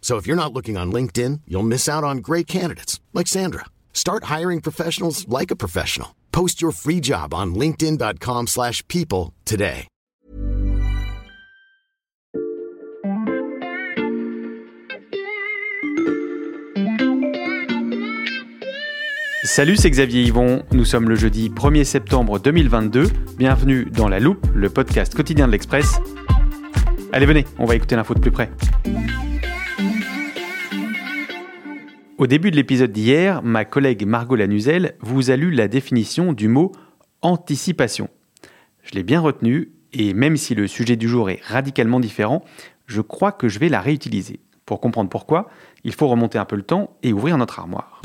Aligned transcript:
So 0.00 0.16
if 0.16 0.26
you're 0.26 0.34
not 0.34 0.52
looking 0.52 0.76
on 0.76 0.90
LinkedIn, 0.90 1.42
you'll 1.46 1.62
miss 1.62 1.88
out 1.88 2.02
on 2.02 2.18
great 2.18 2.48
candidates 2.48 2.98
like 3.14 3.28
Sandra. 3.28 3.66
Start 3.92 4.24
hiring 4.24 4.60
professionals 4.60 5.28
like 5.28 5.52
a 5.52 5.56
professional. 5.56 6.16
Post 6.32 6.60
your 6.60 6.72
free 6.72 7.00
job 7.00 7.32
on 7.32 7.54
linkedin.com/people 7.54 9.32
today. 9.44 9.86
Salut, 19.52 19.76
c'est 19.76 19.90
Xavier 19.90 20.22
Yvon. 20.22 20.62
Nous 20.70 20.84
sommes 20.84 21.08
le 21.08 21.16
jeudi 21.16 21.48
1er 21.50 21.84
septembre 21.84 22.38
2022. 22.38 23.08
Bienvenue 23.36 23.86
dans 23.86 24.06
La 24.06 24.20
Loupe, 24.20 24.46
le 24.54 24.70
podcast 24.70 25.12
quotidien 25.12 25.48
de 25.48 25.52
l'Express. 25.52 25.98
Allez, 27.12 27.26
venez, 27.26 27.44
on 27.58 27.64
va 27.64 27.74
écouter 27.74 27.96
l'info 27.96 28.14
de 28.14 28.20
plus 28.20 28.30
près. 28.30 28.48
Au 32.20 32.26
début 32.26 32.50
de 32.50 32.56
l'épisode 32.56 32.92
d'hier, 32.92 33.42
ma 33.42 33.64
collègue 33.64 34.04
Margot 34.04 34.36
Lanuzel 34.36 34.94
vous 35.00 35.30
a 35.30 35.36
lu 35.36 35.50
la 35.50 35.68
définition 35.68 36.34
du 36.34 36.48
mot 36.48 36.70
anticipation. 37.22 38.10
Je 38.82 38.90
l'ai 38.90 39.02
bien 39.02 39.20
retenu 39.20 39.70
et 39.94 40.12
même 40.12 40.36
si 40.36 40.54
le 40.54 40.66
sujet 40.66 40.96
du 40.96 41.08
jour 41.08 41.30
est 41.30 41.40
radicalement 41.42 41.98
différent, 41.98 42.44
je 42.84 43.00
crois 43.00 43.32
que 43.32 43.48
je 43.48 43.58
vais 43.58 43.70
la 43.70 43.80
réutiliser. 43.80 44.40
Pour 44.66 44.82
comprendre 44.82 45.08
pourquoi, 45.08 45.48
il 45.82 45.94
faut 45.94 46.08
remonter 46.08 46.36
un 46.36 46.44
peu 46.44 46.56
le 46.56 46.62
temps 46.62 46.94
et 47.02 47.14
ouvrir 47.14 47.38
notre 47.38 47.58
armoire. 47.58 48.02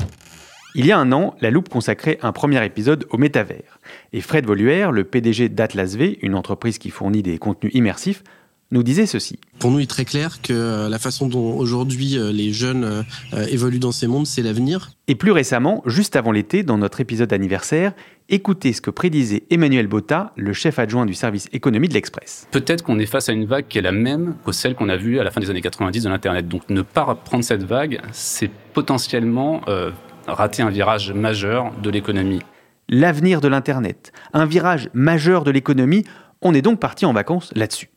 Il 0.74 0.86
y 0.86 0.92
a 0.92 0.98
un 0.98 1.12
an, 1.12 1.34
la 1.42 1.50
loupe 1.50 1.68
consacrait 1.68 2.18
un 2.22 2.32
premier 2.32 2.64
épisode 2.64 3.04
au 3.10 3.18
métavers. 3.18 3.78
Et 4.14 4.22
Fred 4.22 4.46
Voluer, 4.46 4.88
le 4.92 5.04
PDG 5.04 5.50
d'Atlas 5.50 5.94
V, 5.94 6.18
une 6.22 6.36
entreprise 6.36 6.78
qui 6.78 6.88
fournit 6.88 7.22
des 7.22 7.36
contenus 7.36 7.74
immersifs, 7.74 8.24
nous 8.70 8.82
disait 8.82 9.06
ceci. 9.06 9.38
Pour 9.58 9.70
nous, 9.70 9.78
il 9.78 9.84
est 9.84 9.86
très 9.86 10.04
clair 10.04 10.42
que 10.42 10.88
la 10.88 10.98
façon 10.98 11.28
dont 11.28 11.56
aujourd'hui 11.56 12.18
euh, 12.18 12.32
les 12.32 12.52
jeunes 12.52 12.84
euh, 12.84 13.46
évoluent 13.48 13.78
dans 13.78 13.92
ces 13.92 14.06
mondes, 14.06 14.26
c'est 14.26 14.42
l'avenir. 14.42 14.90
Et 15.08 15.14
plus 15.14 15.30
récemment, 15.30 15.82
juste 15.86 16.16
avant 16.16 16.32
l'été, 16.32 16.62
dans 16.62 16.78
notre 16.78 17.00
épisode 17.00 17.32
anniversaire, 17.32 17.92
écoutez 18.28 18.72
ce 18.72 18.80
que 18.80 18.90
prédisait 18.90 19.44
Emmanuel 19.50 19.86
Botta, 19.86 20.32
le 20.36 20.52
chef 20.52 20.78
adjoint 20.78 21.06
du 21.06 21.14
service 21.14 21.48
économie 21.52 21.88
de 21.88 21.94
l'Express. 21.94 22.48
Peut-être 22.50 22.82
qu'on 22.82 22.98
est 22.98 23.06
face 23.06 23.28
à 23.28 23.32
une 23.32 23.46
vague 23.46 23.66
qui 23.68 23.78
est 23.78 23.82
la 23.82 23.92
même 23.92 24.34
que 24.44 24.52
celle 24.52 24.74
qu'on 24.74 24.88
a 24.88 24.96
vue 24.96 25.20
à 25.20 25.24
la 25.24 25.30
fin 25.30 25.40
des 25.40 25.48
années 25.48 25.60
90 25.60 26.02
de 26.02 26.08
l'Internet. 26.08 26.48
Donc 26.48 26.68
ne 26.68 26.82
pas 26.82 27.14
prendre 27.14 27.44
cette 27.44 27.62
vague, 27.62 28.00
c'est 28.12 28.50
potentiellement 28.72 29.60
euh, 29.68 29.90
rater 30.26 30.62
un 30.62 30.70
virage 30.70 31.12
majeur 31.12 31.72
de 31.80 31.90
l'économie. 31.90 32.40
L'avenir 32.88 33.40
de 33.40 33.48
l'Internet, 33.48 34.12
un 34.32 34.46
virage 34.46 34.90
majeur 34.92 35.44
de 35.44 35.50
l'économie, 35.50 36.04
on 36.42 36.54
est 36.54 36.62
donc 36.62 36.80
parti 36.80 37.06
en 37.06 37.12
vacances 37.12 37.52
là-dessus. 37.54 37.90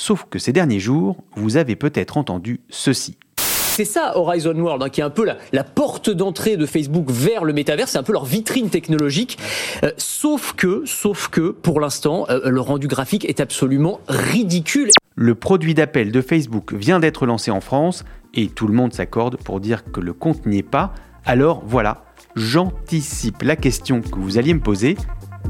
Sauf 0.00 0.24
que 0.30 0.38
ces 0.38 0.54
derniers 0.54 0.80
jours, 0.80 1.18
vous 1.36 1.58
avez 1.58 1.76
peut-être 1.76 2.16
entendu 2.16 2.60
ceci. 2.70 3.18
C'est 3.36 3.84
ça 3.84 4.16
Horizon 4.16 4.54
World, 4.54 4.82
hein, 4.82 4.88
qui 4.88 5.02
est 5.02 5.04
un 5.04 5.10
peu 5.10 5.26
la, 5.26 5.36
la 5.52 5.62
porte 5.62 6.08
d'entrée 6.08 6.56
de 6.56 6.64
Facebook 6.64 7.10
vers 7.10 7.44
le 7.44 7.52
métavers, 7.52 7.86
c'est 7.86 7.98
un 7.98 8.02
peu 8.02 8.14
leur 8.14 8.24
vitrine 8.24 8.70
technologique. 8.70 9.36
Euh, 9.82 9.92
sauf 9.98 10.54
que, 10.54 10.84
sauf 10.86 11.28
que, 11.28 11.50
pour 11.50 11.80
l'instant, 11.80 12.24
euh, 12.30 12.48
le 12.48 12.62
rendu 12.62 12.88
graphique 12.88 13.26
est 13.26 13.40
absolument 13.40 14.00
ridicule. 14.08 14.88
Le 15.16 15.34
produit 15.34 15.74
d'appel 15.74 16.12
de 16.12 16.22
Facebook 16.22 16.72
vient 16.72 16.98
d'être 16.98 17.26
lancé 17.26 17.50
en 17.50 17.60
France 17.60 18.06
et 18.32 18.48
tout 18.48 18.68
le 18.68 18.72
monde 18.72 18.94
s'accorde 18.94 19.36
pour 19.36 19.60
dire 19.60 19.84
que 19.84 20.00
le 20.00 20.14
compte 20.14 20.46
n'y 20.46 20.56
est 20.56 20.62
pas. 20.62 20.94
Alors 21.26 21.62
voilà, 21.66 22.04
j'anticipe 22.36 23.42
la 23.42 23.54
question 23.54 24.00
que 24.00 24.18
vous 24.18 24.38
alliez 24.38 24.54
me 24.54 24.60
poser. 24.60 24.96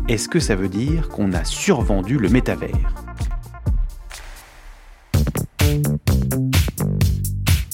Est-ce 0.08 0.28
que 0.28 0.40
ça 0.40 0.56
veut 0.56 0.68
dire 0.68 1.08
qu'on 1.08 1.34
a 1.34 1.44
survendu 1.44 2.18
le 2.18 2.28
métavers? 2.28 3.09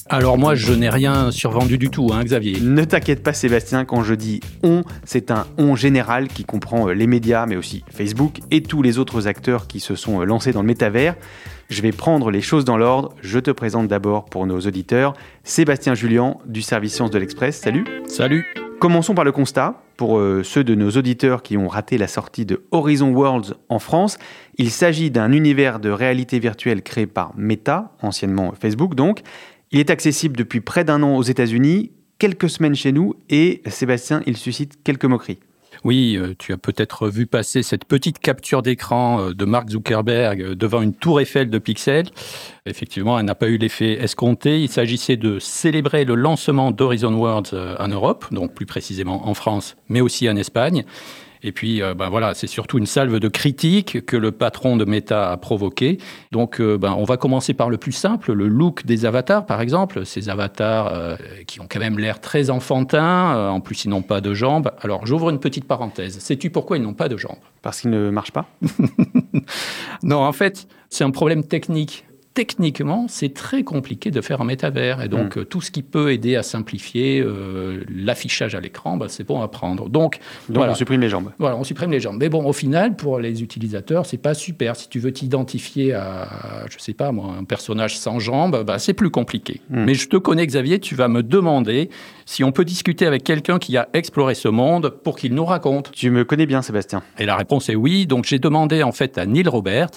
Alors 0.09 0.39
moi, 0.39 0.55
je 0.55 0.73
n'ai 0.73 0.89
rien 0.89 1.33
survendu 1.33 1.79
du 1.79 1.91
tout, 1.91 2.11
hein, 2.13 2.23
Xavier. 2.23 2.61
Ne 2.61 2.85
t'inquiète 2.85 3.25
pas 3.25 3.33
Sébastien, 3.33 3.85
quand 3.85 4.05
je 4.05 4.15
dis 4.15 4.41
on, 4.63 4.83
c'est 5.05 5.33
un 5.33 5.47
on 5.59 5.75
général 5.75 6.29
qui 6.29 6.45
comprend 6.45 6.89
euh, 6.89 6.93
les 6.93 7.09
médias, 7.09 7.45
mais 7.47 7.57
aussi 7.57 7.83
Facebook 7.91 8.39
et 8.53 8.63
tous 8.63 8.83
les 8.83 8.99
autres 8.99 9.27
acteurs 9.27 9.67
qui 9.67 9.81
se 9.81 9.97
sont 9.97 10.21
euh, 10.21 10.25
lancés 10.25 10.53
dans 10.53 10.61
le 10.63 10.69
métavers. 10.69 11.17
Je 11.71 11.83
vais 11.83 11.91
prendre 11.91 12.31
les 12.31 12.41
choses 12.41 12.65
dans 12.65 12.77
l'ordre. 12.77 13.17
Je 13.21 13.41
te 13.41 13.51
présente 13.51 13.89
d'abord 13.89 14.27
pour 14.27 14.47
nos 14.47 14.61
auditeurs 14.61 15.15
Sébastien 15.43 15.95
Julien 15.95 16.37
du 16.47 16.63
service 16.63 16.95
Sciences 16.95 17.11
de 17.11 17.19
l'Express. 17.19 17.59
Salut. 17.59 17.85
Salut. 18.07 18.47
Commençons 18.79 19.15
par 19.15 19.25
le 19.25 19.33
constat. 19.33 19.83
Pour 19.97 20.19
euh, 20.19 20.43
ceux 20.45 20.63
de 20.63 20.75
nos 20.75 20.91
auditeurs 20.91 21.43
qui 21.43 21.57
ont 21.57 21.69
raté 21.69 21.97
la 21.97 22.07
sortie 22.07 22.45
de 22.45 22.63
Horizon 22.71 23.13
Worlds 23.13 23.55
en 23.71 23.79
France, 23.79 24.19
il 24.59 24.71
s'agit 24.71 25.11
d'un 25.11 25.33
univers 25.33 25.81
de 25.81 25.89
réalité 25.89 26.39
virtuelle 26.39 26.83
créé 26.83 27.07
par 27.07 27.33
Meta, 27.37 27.93
anciennement 28.03 28.53
Facebook 28.61 28.95
donc. 28.95 29.23
Il 29.73 29.81
est 29.81 29.91
accessible 29.91 30.37
depuis 30.37 30.61
près 30.61 30.85
d'un 30.85 31.03
an 31.03 31.17
aux 31.17 31.23
États-Unis, 31.23 31.91
quelques 32.19 32.49
semaines 32.49 32.77
chez 32.77 32.93
nous, 32.93 33.15
et 33.29 33.63
Sébastien, 33.67 34.23
il 34.27 34.37
suscite 34.37 34.83
quelques 34.85 35.05
moqueries. 35.05 35.39
Oui, 35.85 36.17
euh, 36.17 36.35
tu 36.39 36.53
as 36.53 36.57
peut-être 36.57 37.09
vu 37.09 37.27
passer 37.27 37.63
cette 37.63 37.85
petite 37.85 38.19
capture 38.19 38.63
d'écran 38.63 39.21
euh, 39.21 39.35
de 39.35 39.45
Mark 39.45 39.69
Zuckerberg 39.69 40.41
euh, 40.41 40.55
devant 40.55 40.83
une 40.83 40.95
tour 40.95 41.21
Eiffel 41.21 41.51
de 41.51 41.59
pixels. 41.59 42.09
Effectivement, 42.65 43.19
elle 43.19 43.27
n'a 43.27 43.35
pas 43.35 43.49
eu 43.49 43.59
l'effet 43.59 44.03
escompté. 44.03 44.63
Il 44.63 44.71
s'agissait 44.71 45.17
de 45.17 45.39
célébrer 45.39 46.05
le 46.05 46.15
lancement 46.15 46.71
d'Horizon 46.71 47.15
Worlds 47.15 47.55
en 47.79 47.89
Europe, 47.89 48.27
donc 48.33 48.55
plus 48.55 48.67
précisément 48.67 49.29
en 49.29 49.35
France, 49.35 49.77
mais 49.89 50.01
aussi 50.01 50.29
en 50.29 50.37
Espagne. 50.37 50.85
Et 51.47 51.53
puis, 51.53 51.81
euh, 51.81 51.95
ben 51.95 52.09
voilà, 52.09 52.35
c'est 52.35 52.49
surtout 52.49 52.77
une 52.77 52.87
salve 52.87 53.21
de 53.21 53.29
critiques 53.29 54.05
que 54.05 54.17
le 54.17 54.33
patron 54.33 54.77
de 54.77 54.85
Meta 54.85 55.31
a 55.31 55.37
provoqué. 55.37 55.99
Donc, 56.33 56.61
euh, 56.61 56.77
ben, 56.77 56.93
on 56.99 57.05
va 57.05 57.17
commencer 57.17 57.55
par 57.55 57.71
le 57.71 57.77
plus 57.77 57.93
simple, 57.93 58.33
le 58.33 58.49
look 58.49 58.85
des 58.85 59.05
avatars, 59.05 59.47
par 59.47 59.61
exemple. 59.61 60.05
Ces 60.05 60.29
avatars 60.29 60.93
euh, 60.93 61.15
qui 61.47 61.61
ont 61.61 61.69
quand 61.71 61.79
même 61.79 62.01
l'air 62.01 62.21
très 62.21 62.51
enfantins. 62.51 63.49
en 63.49 63.61
plus, 63.61 63.85
ils 63.85 63.91
n'ont 63.91 64.03
pas 64.03 64.21
de 64.21 64.35
jambes. 64.35 64.73
Alors, 64.83 65.07
j'ouvre 65.07 65.31
une 65.31 65.39
petite 65.39 65.67
parenthèse. 65.67 66.19
Sais-tu 66.19 66.51
pourquoi 66.51 66.79
ils 66.79 66.83
n'ont 66.83 66.95
pas 66.95 67.09
de 67.09 67.17
jambes? 67.17 67.39
Parce 67.63 67.81
qu'ils 67.81 67.91
ne 67.91 68.11
marchent 68.11 68.33
pas? 68.33 68.47
Non, 70.03 70.25
en 70.25 70.33
fait, 70.33 70.67
c'est 70.91 71.05
un 71.05 71.11
problème 71.11 71.45
technique 71.45 72.05
techniquement, 72.37 73.07
c'est 73.09 73.33
très 73.33 73.65
compliqué 73.65 74.11
de 74.11 74.21
faire 74.21 74.43
un 74.43 74.45
métavers. 74.45 75.01
Et 75.01 75.09
donc, 75.09 75.49
tout 75.49 75.63
ce 75.63 75.71
qui 75.71 75.83
peut 75.83 76.13
aider 76.13 76.37
à 76.37 76.43
simplifier 76.43 77.21
euh, 77.21 77.83
l'affichage 77.89 78.55
à 78.55 78.61
l'écran, 78.61 78.99
bah, 78.99 79.07
c'est 79.09 79.25
bon 79.27 79.41
à 79.41 79.49
prendre. 79.49 79.89
Donc, 79.89 80.19
Donc 80.51 80.59
voilà. 80.59 80.73
on 80.73 80.75
supprime 80.75 81.01
les 81.01 81.09
jambes. 81.09 81.33
Voilà, 81.39 81.57
on 81.57 81.65
supprime 81.65 81.91
les 81.91 81.99
jambes. 81.99 82.19
Mais 82.21 82.29
bon, 82.29 82.45
au 82.45 82.53
final, 82.53 82.95
pour 82.95 83.19
les 83.21 83.43
utilisateurs, 83.43 84.05
c'est 84.05 84.19
pas 84.19 84.35
super. 84.35 84.77
Si 84.77 84.91
tu 84.91 85.01
veux 85.01 85.13
t'identifier 85.13 85.95
à, 85.95 86.67
je 86.71 86.79
sais 86.79 86.93
pas 86.93 87.11
moi, 87.11 87.35
un 87.41 87.45
personnage 87.45 87.97
sans 87.97 88.19
jambes, 88.19 88.63
bah, 88.67 88.79
c'est 88.79 88.93
plus 88.95 89.11
compliqué. 89.11 89.63
Mais 89.71 89.95
je 89.95 90.07
te 90.07 90.19
connais, 90.19 90.47
Xavier, 90.47 90.79
tu 90.79 90.95
vas 90.95 91.09
me 91.09 91.23
demander 91.23 91.89
si 92.27 92.45
on 92.45 92.53
peut 92.53 92.67
discuter 92.67 93.07
avec 93.07 93.25
quelqu'un 93.25 93.59
qui 93.59 93.79
a 93.79 93.89
exploré 93.95 94.35
ce 94.35 94.49
monde 94.49 94.91
pour 94.91 95.17
qu'il 95.17 95.33
nous 95.35 95.45
raconte. 95.47 95.91
Tu 95.93 96.11
me 96.11 96.25
connais 96.25 96.45
bien, 96.45 96.61
Sébastien. 96.61 97.03
Et 97.19 97.25
la 97.25 97.37
réponse 97.37 97.71
est 97.71 97.77
oui. 97.77 98.07
Donc 98.07 98.27
j'ai 98.27 98.39
demandé 98.39 98.83
en 98.83 98.93
fait 98.93 99.17
à 99.17 99.25
Neil 99.25 99.49
Robert, 99.49 99.89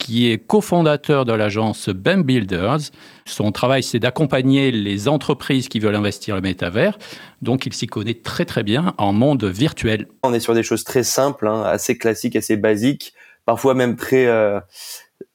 qui 0.00 0.32
est 0.32 0.38
cofondateur 0.38 1.24
de 1.24 1.32
l'agence 1.32 1.90
BEM 1.90 2.24
Builders. 2.24 2.78
Son 3.26 3.52
travail, 3.52 3.84
c'est 3.84 4.00
d'accompagner 4.00 4.72
les 4.72 5.06
entreprises 5.06 5.68
qui 5.68 5.78
veulent 5.78 5.94
investir 5.94 6.34
le 6.34 6.40
métavers. 6.40 6.98
Donc 7.42 7.66
il 7.66 7.74
s'y 7.74 7.86
connaît 7.86 8.14
très 8.14 8.46
très 8.46 8.64
bien 8.64 8.94
en 8.98 9.12
monde 9.12 9.44
virtuel. 9.44 10.08
On 10.24 10.34
est 10.34 10.40
sur 10.40 10.54
des 10.54 10.64
choses 10.64 10.82
très 10.82 11.04
simples, 11.04 11.46
hein, 11.46 11.62
assez 11.62 11.98
classiques, 11.98 12.34
assez 12.34 12.56
basiques, 12.56 13.12
parfois 13.44 13.74
même 13.74 13.94
très 13.94 14.26
euh, 14.26 14.58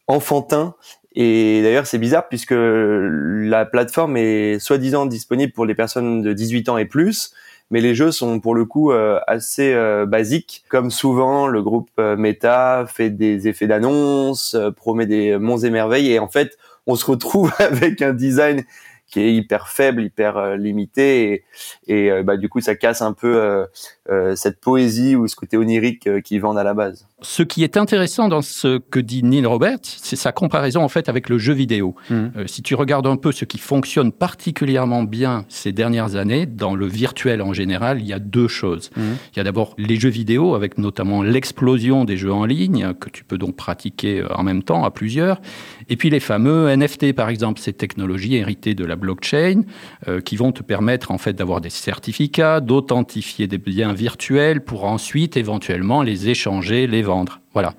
enfantins. 0.08 0.76
Et 1.14 1.62
d'ailleurs, 1.62 1.88
c'est 1.88 2.00
bizarre 2.00 2.28
puisque 2.28 2.54
la 2.54 3.66
plateforme 3.66 4.18
est 4.18 4.60
soi-disant 4.60 5.06
disponible 5.06 5.54
pour 5.54 5.66
les 5.66 5.76
personnes 5.76 6.22
de 6.22 6.34
18 6.34 6.70
ans 6.70 6.78
et 6.78 6.86
plus, 6.86 7.32
mais 7.72 7.82
les 7.82 7.96
jeux 7.96 8.12
sont 8.12 8.40
pour 8.40 8.56
le 8.56 8.66
coup 8.66 8.92
assez 9.28 9.76
basiques. 10.08 10.64
Comme 10.70 10.92
souvent, 10.92 11.48
le 11.48 11.62
groupe 11.62 11.90
Meta 11.98 12.86
fait 12.88 13.10
des 13.10 13.48
effets 13.48 13.68
d'annonce, 13.68 14.56
promet 14.76 15.06
des 15.06 15.38
monts 15.38 15.58
et 15.58 15.70
merveilles, 15.70 16.12
et 16.12 16.20
en 16.20 16.28
fait, 16.28 16.58
on 16.88 16.96
se 16.96 17.06
retrouve 17.06 17.52
avec 17.60 18.02
un 18.02 18.14
design 18.14 18.64
qui 19.08 19.22
est 19.22 19.34
hyper 19.34 19.70
faible, 19.70 20.04
hyper 20.04 20.38
euh, 20.38 20.58
limité, 20.58 21.44
et, 21.88 22.12
euh, 22.12 22.24
bah, 22.24 22.38
du 22.38 22.50
coup 22.50 22.60
ça 22.60 22.76
casse 22.76 23.02
un 23.02 23.14
peu 23.14 23.68
euh, 24.10 24.36
cette 24.36 24.60
poésie 24.60 25.16
ou 25.16 25.28
ce 25.28 25.36
côté 25.36 25.58
onirique 25.58 26.22
qu'ils 26.24 26.42
vendent 26.42 26.58
à 26.58 26.64
la 26.64 26.74
base. 26.74 27.08
Ce 27.22 27.44
qui 27.44 27.64
est 27.64 27.78
intéressant 27.78 28.28
dans 28.28 28.42
ce 28.42 28.78
que 28.78 29.00
dit 29.00 29.24
Neil 29.24 29.46
Roberts, 29.46 29.80
c'est 29.84 30.18
sa 30.18 30.34
comparaison 30.34 30.84
en 30.84 30.90
fait 30.90 31.08
avec 31.08 31.30
le 31.30 31.38
jeu 31.38 31.54
vidéo. 31.54 31.96
Mmh. 32.10 32.46
si 32.46 32.62
tu 32.62 32.76
regardes 32.76 33.08
un 33.08 33.16
peu 33.16 33.32
ce 33.32 33.46
qui 33.46 33.58
fonctionne 33.58 34.12
particulièrement 34.12 35.04
bien 35.04 35.46
ces 35.48 35.72
dernières 35.72 36.18
années, 36.18 36.46
dans 36.46 36.76
le 36.76 36.88
virtuel 36.88 37.42
en 37.42 37.54
général, 37.54 38.02
il 38.02 38.06
y 38.06 38.12
a 38.12 38.20
deux 38.20 38.50
choses. 38.50 38.90
Mmh. 38.98 39.02
Il 39.34 39.38
y 39.38 39.40
a 39.40 39.46
d'abord 39.46 39.76
les 39.78 39.98
jeux 39.98 40.10
vidéo, 40.10 40.56
avec 40.56 40.78
notamment 40.78 41.24
l'explosion 41.24 42.04
des 42.04 42.18
jeux 42.18 42.34
en 42.34 42.44
ligne, 42.44 42.94
que 43.00 43.10
tu 43.10 43.24
peux 43.24 43.38
donc 43.38 43.56
pratiquer 43.56 44.22
en 44.30 44.44
même 44.44 44.62
temps 44.62 44.84
à 44.84 44.92
plusieurs, 44.92 45.40
et 45.88 45.96
puis 45.96 46.10
les 46.10 46.20
fameux 46.20 46.76
NFT 46.76 47.14
par 47.14 47.30
exemple, 47.30 47.62
ces 47.62 47.72
technologies 47.72 48.36
héritées 48.36 48.76
de 48.76 48.84
la 48.84 48.98
blockchain 48.98 49.62
euh, 50.10 50.20
qui 50.20 50.36
vont 50.36 50.52
te 50.52 50.64
permettre 50.64 51.12
en 51.12 51.18
fait 51.18 51.34
d'avoir 51.34 51.62
des 51.62 51.70
certificats, 51.70 52.60
d'authentifier 52.60 53.48
des 53.48 53.58
biens 53.58 53.94
virtuels 53.94 54.66
pour 54.66 54.84
ensuite 54.84 55.38
éventuellement 55.38 56.02
les 56.02 56.28
échanger, 56.28 56.88
les 56.88 57.05
vendre. 57.06 57.40
Voilà. 57.54 57.74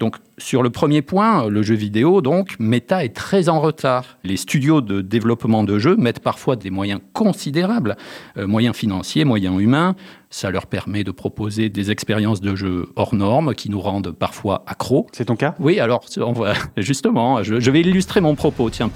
Donc 0.00 0.16
sur 0.38 0.62
le 0.62 0.70
premier 0.70 1.02
point, 1.02 1.48
le 1.48 1.62
jeu 1.62 1.76
vidéo, 1.76 2.20
donc, 2.20 2.56
Meta 2.58 3.04
est 3.04 3.14
très 3.14 3.48
en 3.48 3.60
retard. 3.60 4.18
Les 4.24 4.36
studios 4.36 4.80
de 4.80 5.00
développement 5.00 5.62
de 5.62 5.78
jeux 5.78 5.96
mettent 5.96 6.20
parfois 6.20 6.56
des 6.56 6.70
moyens 6.70 7.00
considérables, 7.12 7.96
euh, 8.36 8.46
moyens 8.46 8.74
financiers, 8.76 9.24
moyens 9.24 9.60
humains. 9.60 9.94
Ça 10.30 10.50
leur 10.50 10.66
permet 10.66 11.04
de 11.04 11.12
proposer 11.12 11.68
des 11.68 11.92
expériences 11.92 12.40
de 12.40 12.56
jeu 12.56 12.88
hors 12.96 13.14
normes 13.14 13.54
qui 13.54 13.70
nous 13.70 13.80
rendent 13.80 14.10
parfois 14.10 14.64
accros. 14.66 15.06
C'est 15.12 15.26
ton 15.26 15.36
cas? 15.36 15.54
Oui, 15.60 15.78
alors 15.78 16.04
justement, 16.76 17.42
je, 17.42 17.70
vais 17.70 17.80
illustrer 17.80 18.20
mon 18.20 18.34
propos. 18.34 18.70
Tiens, 18.70 18.90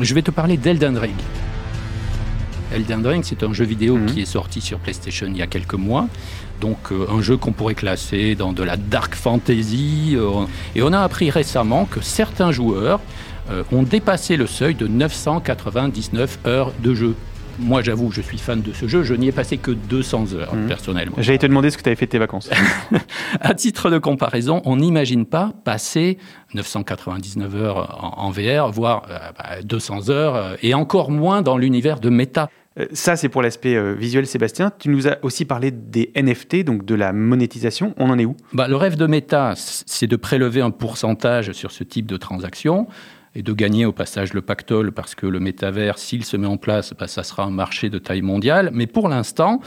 je 0.00 0.14
vais 0.14 0.22
te 0.22 0.30
parler 0.30 0.56
d'Elden 0.56 0.96
Ring. 0.96 1.16
Elden 2.72 3.04
Ring, 3.04 3.24
c'est 3.24 3.42
un 3.42 3.52
jeu 3.52 3.64
vidéo 3.64 3.96
mhm. 3.96 4.06
qui 4.06 4.20
est 4.20 4.26
sorti 4.26 4.60
sur 4.60 4.78
PlayStation 4.78 5.26
il 5.26 5.36
y 5.36 5.42
a 5.42 5.46
quelques 5.46 5.74
mois. 5.74 6.06
Donc 6.60 6.78
euh, 6.90 7.06
un 7.10 7.20
jeu 7.20 7.36
qu'on 7.36 7.52
pourrait 7.52 7.74
classer 7.74 8.34
dans 8.34 8.52
de 8.52 8.62
la 8.62 8.76
dark 8.76 9.14
fantasy. 9.14 10.14
Euh, 10.16 10.44
et 10.74 10.82
on 10.82 10.92
a 10.92 11.00
appris 11.00 11.30
récemment 11.30 11.84
que 11.84 12.00
certains 12.00 12.52
joueurs 12.52 13.00
euh, 13.50 13.62
ont 13.72 13.82
dépassé 13.82 14.36
le 14.36 14.46
seuil 14.46 14.74
de 14.74 14.86
999 14.86 16.38
heures 16.46 16.72
de 16.82 16.94
jeu. 16.94 17.14
Moi, 17.60 17.82
j'avoue, 17.82 18.12
je 18.12 18.20
suis 18.20 18.38
fan 18.38 18.62
de 18.62 18.72
ce 18.72 18.86
jeu. 18.86 19.02
Je 19.02 19.14
n'y 19.14 19.28
ai 19.28 19.32
passé 19.32 19.56
que 19.56 19.72
200 19.72 20.34
heures, 20.34 20.54
mhm. 20.54 20.68
personnellement. 20.68 21.16
J'allais 21.18 21.38
te 21.38 21.46
demander 21.46 21.70
ce 21.70 21.76
que 21.76 21.82
tu 21.82 21.88
avais 21.88 21.96
fait 21.96 22.06
de 22.06 22.12
tes 22.12 22.18
vacances. 22.18 22.50
à 23.40 23.54
titre 23.54 23.90
de 23.90 23.98
comparaison, 23.98 24.62
on 24.64 24.76
n'imagine 24.76 25.26
pas 25.26 25.52
passer 25.64 26.18
999 26.54 27.56
heures 27.56 28.16
en, 28.16 28.30
VR, 28.30 28.70
voire 28.70 29.02
200 29.64 29.96
bah, 29.96 30.12
heures, 30.12 30.56
et 30.62 30.74
encore 30.74 31.10
moins 31.10 31.42
dans 31.42 31.58
l'univers 31.58 31.98
de 31.98 32.10
méta. 32.10 32.48
Euh, 32.78 32.86
ça, 32.92 33.16
c'est 33.16 33.28
pour 33.28 33.42
l'aspect 33.42 33.76
euh, 33.76 33.94
visuel, 33.94 34.26
Sébastien. 34.26 34.72
Tu 34.78 34.88
nous 34.88 35.08
as 35.08 35.18
aussi 35.22 35.44
parlé 35.44 35.70
des 35.70 36.10
NFT, 36.16 36.64
donc 36.64 36.84
de 36.84 36.94
la 36.94 37.12
monétisation. 37.12 37.94
On 37.96 38.10
en 38.10 38.18
est 38.18 38.24
où? 38.24 38.36
Bah, 38.52 38.68
Le 38.68 38.76
rêve 38.76 38.96
de 38.96 39.06
Meta, 39.06 39.54
c'est 39.56 40.06
de 40.06 40.16
prélever 40.16 40.60
un 40.60 40.70
pourcentage 40.70 41.52
sur 41.52 41.70
ce 41.70 41.84
type 41.84 42.06
de 42.06 42.16
transaction 42.16 42.86
et 43.34 43.42
de 43.42 43.52
gagner 43.52 43.84
au 43.84 43.92
passage 43.92 44.32
le 44.32 44.42
pactole 44.42 44.92
parce 44.92 45.14
que 45.14 45.26
le 45.26 45.38
métavers, 45.38 45.98
s'il 45.98 46.24
se 46.24 46.36
met 46.36 46.46
en 46.46 46.56
place, 46.56 46.94
bah, 46.98 47.06
ça 47.06 47.22
sera 47.22 47.44
un 47.44 47.50
marché 47.50 47.90
de 47.90 47.98
taille 47.98 48.22
mondiale. 48.22 48.70
Mais 48.72 48.86
pour 48.86 49.08
l'instant, 49.08 49.60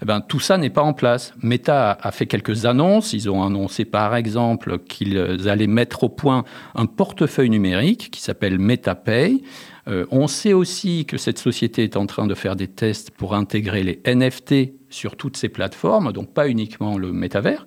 eh 0.00 0.04
ben, 0.04 0.20
tout 0.20 0.38
ça 0.38 0.58
n'est 0.58 0.70
pas 0.70 0.82
en 0.82 0.92
place. 0.92 1.34
Meta 1.42 1.98
a 2.00 2.12
fait 2.12 2.26
quelques 2.26 2.66
annonces. 2.66 3.12
Ils 3.12 3.28
ont 3.28 3.42
annoncé 3.42 3.84
par 3.84 4.14
exemple 4.14 4.78
qu'ils 4.78 5.48
allaient 5.48 5.66
mettre 5.66 6.04
au 6.04 6.08
point 6.08 6.44
un 6.74 6.86
portefeuille 6.86 7.50
numérique 7.50 8.10
qui 8.12 8.22
s'appelle 8.22 8.58
MetaPay. 8.58 9.42
Euh, 9.88 10.06
on 10.10 10.26
sait 10.26 10.52
aussi 10.52 11.04
que 11.06 11.16
cette 11.16 11.38
société 11.38 11.84
est 11.84 11.96
en 11.96 12.06
train 12.06 12.26
de 12.26 12.34
faire 12.34 12.56
des 12.56 12.68
tests 12.68 13.10
pour 13.10 13.34
intégrer 13.34 13.82
les 13.82 14.00
NFT 14.06 14.72
sur 14.90 15.16
toutes 15.16 15.36
ces 15.36 15.48
plateformes, 15.48 16.12
donc 16.12 16.32
pas 16.32 16.48
uniquement 16.48 16.98
le 16.98 17.12
métavers. 17.12 17.66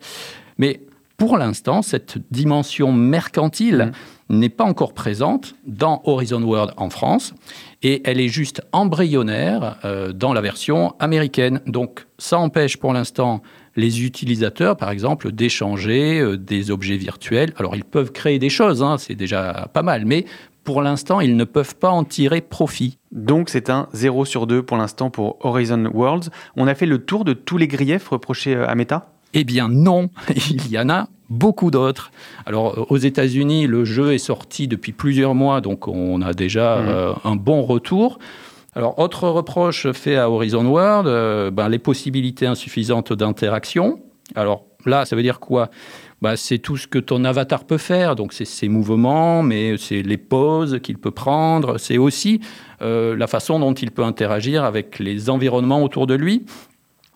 Mais 0.58 0.82
pour 1.18 1.38
l'instant, 1.38 1.82
cette 1.82 2.18
dimension 2.32 2.92
mercantile 2.92 3.92
mmh. 4.30 4.38
n'est 4.38 4.50
pas 4.50 4.64
encore 4.64 4.94
présente 4.94 5.56
dans 5.66 6.02
Horizon 6.06 6.42
World 6.42 6.74
en 6.78 6.90
France 6.90 7.34
et 7.84 8.02
elle 8.06 8.20
est 8.20 8.28
juste 8.28 8.62
embryonnaire 8.72 9.78
euh, 9.86 10.14
dans 10.14 10.34
la 10.34 10.42
version 10.42 10.96
américaine. 11.00 11.62
Donc 11.68 12.08
ça 12.18 12.40
empêche 12.40 12.78
pour 12.78 12.94
l'instant 12.94 13.42
les 13.76 14.04
utilisateurs, 14.04 14.76
par 14.76 14.90
exemple, 14.90 15.32
d'échanger 15.32 16.20
euh, 16.20 16.38
des 16.38 16.72
objets 16.72 16.98
virtuels. 16.98 17.54
Alors 17.58 17.76
ils 17.76 17.84
peuvent 17.84 18.12
créer 18.12 18.40
des 18.40 18.50
choses, 18.50 18.84
hein, 18.84 18.98
c'est 18.98 19.16
déjà 19.16 19.70
pas 19.74 19.84
mal, 19.84 20.06
mais 20.06 20.26
pour 20.64 20.82
l'instant, 20.82 21.22
ils 21.22 21.36
ne 21.36 21.44
peuvent 21.44 21.76
pas 21.76 21.90
en 21.90 22.04
tirer 22.04 22.42
profit. 22.42 22.98
Donc 23.12 23.50
c'est 23.50 23.70
un 23.70 23.88
0 23.94 24.26
sur 24.26 24.48
2 24.48 24.64
pour 24.64 24.78
l'instant 24.78 25.10
pour 25.10 25.38
Horizon 25.42 25.86
Worlds. 25.94 26.30
On 26.56 26.68
a 26.68 26.76
fait 26.76 26.86
le 26.86 27.00
tour 27.00 27.26
de 27.26 27.34
tous 27.34 27.58
les 27.58 27.68
griefs 27.68 28.10
reprochés 28.10 28.56
euh, 28.56 28.68
à 28.68 28.76
Meta? 28.76 29.10
Eh 29.34 29.44
bien 29.44 29.70
non, 29.70 30.10
il 30.50 30.70
y 30.70 30.78
en 30.78 30.90
a 30.90 31.08
beaucoup 31.30 31.72
d'autres. 31.72 32.12
Alors 32.46 32.78
euh, 32.78 32.86
aux 32.90 32.98
États-Unis, 32.98 33.68
le 33.68 33.86
jeu 33.86 34.14
est 34.14 34.20
sorti 34.20 34.68
depuis 34.68 34.92
plusieurs 34.92 35.36
mois, 35.36 35.62
donc 35.62 35.88
on 35.88 36.22
a 36.22 36.34
déjà 36.34 36.78
mmh. 36.78 36.88
euh, 36.88 37.14
un 37.24 37.36
bon 37.36 37.64
retour. 37.64 38.20
Alors, 38.74 39.00
autre 39.00 39.28
reproche 39.28 39.92
fait 39.92 40.16
à 40.16 40.30
Horizon 40.30 40.66
World, 40.66 41.54
ben, 41.54 41.68
les 41.68 41.78
possibilités 41.78 42.46
insuffisantes 42.46 43.12
d'interaction. 43.12 44.00
Alors 44.34 44.64
là, 44.86 45.04
ça 45.04 45.18
veut 45.18 45.24
dire 45.24 45.42
quoi? 45.42 45.70
Bah, 46.22 46.38
c'est 46.38 46.60
tout 46.60 46.78
ce 46.78 46.88
que 46.88 47.00
ton 47.00 47.24
avatar 47.26 47.66
peut 47.66 47.80
faire. 47.80 48.16
Donc, 48.16 48.34
c'est 48.34 48.46
ses 48.46 48.70
mouvements, 48.70 49.42
mais 49.42 49.78
c'est 49.78 50.04
les 50.04 50.18
poses 50.18 50.80
qu'il 50.84 50.98
peut 50.98 51.12
prendre. 51.12 51.80
C'est 51.80 51.98
aussi 51.98 52.42
euh, 52.82 53.16
la 53.16 53.28
façon 53.28 53.60
dont 53.60 53.74
il 53.74 53.92
peut 53.92 54.04
interagir 54.04 54.64
avec 54.64 55.00
les 55.00 55.30
environnements 55.30 55.84
autour 55.84 56.06
de 56.06 56.14
lui. 56.14 56.46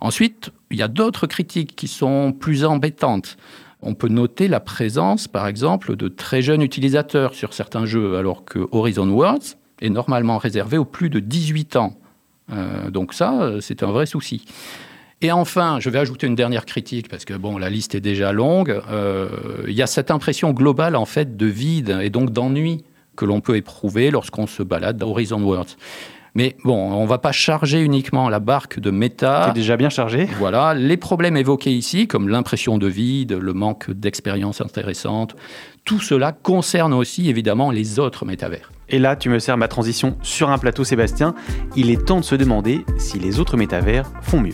Ensuite, 0.01 0.49
il 0.71 0.77
y 0.77 0.81
a 0.81 0.87
d'autres 0.87 1.27
critiques 1.27 1.75
qui 1.75 1.87
sont 1.87 2.33
plus 2.33 2.65
embêtantes. 2.65 3.37
On 3.81 3.93
peut 3.93 4.07
noter 4.07 4.47
la 4.47 4.59
présence, 4.59 5.27
par 5.27 5.47
exemple, 5.47 5.95
de 5.95 6.07
très 6.07 6.41
jeunes 6.41 6.63
utilisateurs 6.63 7.35
sur 7.35 7.53
certains 7.53 7.85
jeux, 7.85 8.17
alors 8.17 8.43
que 8.43 8.67
Horizon 8.71 9.07
Worlds 9.09 9.57
est 9.81 9.89
normalement 9.89 10.39
réservé 10.39 10.79
aux 10.79 10.85
plus 10.85 11.11
de 11.11 11.19
18 11.19 11.75
ans. 11.75 11.93
Euh, 12.51 12.89
donc 12.89 13.13
ça, 13.13 13.51
c'est 13.61 13.83
un 13.83 13.91
vrai 13.91 14.07
souci. 14.07 14.45
Et 15.25 15.31
enfin, 15.31 15.79
je 15.79 15.89
vais 15.89 15.97
ajouter 15.97 16.27
une 16.27 16.35
dernière 16.35 16.67
critique 16.67 17.09
parce 17.09 17.25
que 17.25 17.33
bon, 17.33 17.57
la 17.57 17.71
liste 17.71 17.95
est 17.95 17.99
déjà 17.99 18.31
longue. 18.31 18.79
Euh, 18.91 19.27
il 19.67 19.73
y 19.73 19.81
a 19.81 19.87
cette 19.87 20.11
impression 20.11 20.51
globale 20.51 20.95
en 20.95 21.05
fait 21.05 21.35
de 21.35 21.47
vide 21.47 21.97
et 21.99 22.11
donc 22.11 22.29
d'ennui 22.29 22.83
que 23.15 23.25
l'on 23.25 23.41
peut 23.41 23.55
éprouver 23.55 24.11
lorsqu'on 24.11 24.45
se 24.45 24.61
balade 24.61 24.97
dans 24.97 25.09
Horizon 25.09 25.41
Worlds. 25.41 25.77
Mais 26.35 26.55
bon, 26.63 26.75
on 26.75 27.07
va 27.07 27.17
pas 27.17 27.31
charger 27.31 27.81
uniquement 27.81 28.29
la 28.29 28.39
barque 28.39 28.79
de 28.79 28.91
méta. 28.91 29.45
C'est 29.47 29.53
déjà 29.53 29.77
bien 29.77 29.89
chargé. 29.89 30.27
Voilà, 30.37 30.75
les 30.75 30.97
problèmes 30.97 31.37
évoqués 31.37 31.73
ici, 31.73 32.05
comme 32.05 32.29
l'impression 32.29 32.77
de 32.77 32.85
vide, 32.85 33.31
le 33.31 33.53
manque 33.53 33.89
d'expérience 33.89 34.61
intéressante, 34.61 35.35
tout 35.85 36.01
cela 36.01 36.33
concerne 36.33 36.93
aussi 36.93 37.31
évidemment 37.31 37.71
les 37.71 37.97
autres 37.97 38.25
métavers. 38.25 38.71
Et 38.89 38.99
là, 38.99 39.15
tu 39.15 39.29
me 39.29 39.39
sers 39.39 39.57
ma 39.57 39.69
transition 39.69 40.17
sur 40.21 40.51
un 40.51 40.59
plateau, 40.59 40.83
Sébastien. 40.83 41.33
Il 41.75 41.89
est 41.89 42.05
temps 42.05 42.19
de 42.19 42.25
se 42.25 42.35
demander 42.35 42.85
si 42.99 43.17
les 43.17 43.39
autres 43.39 43.57
métavers 43.57 44.11
font 44.21 44.39
mieux. 44.39 44.53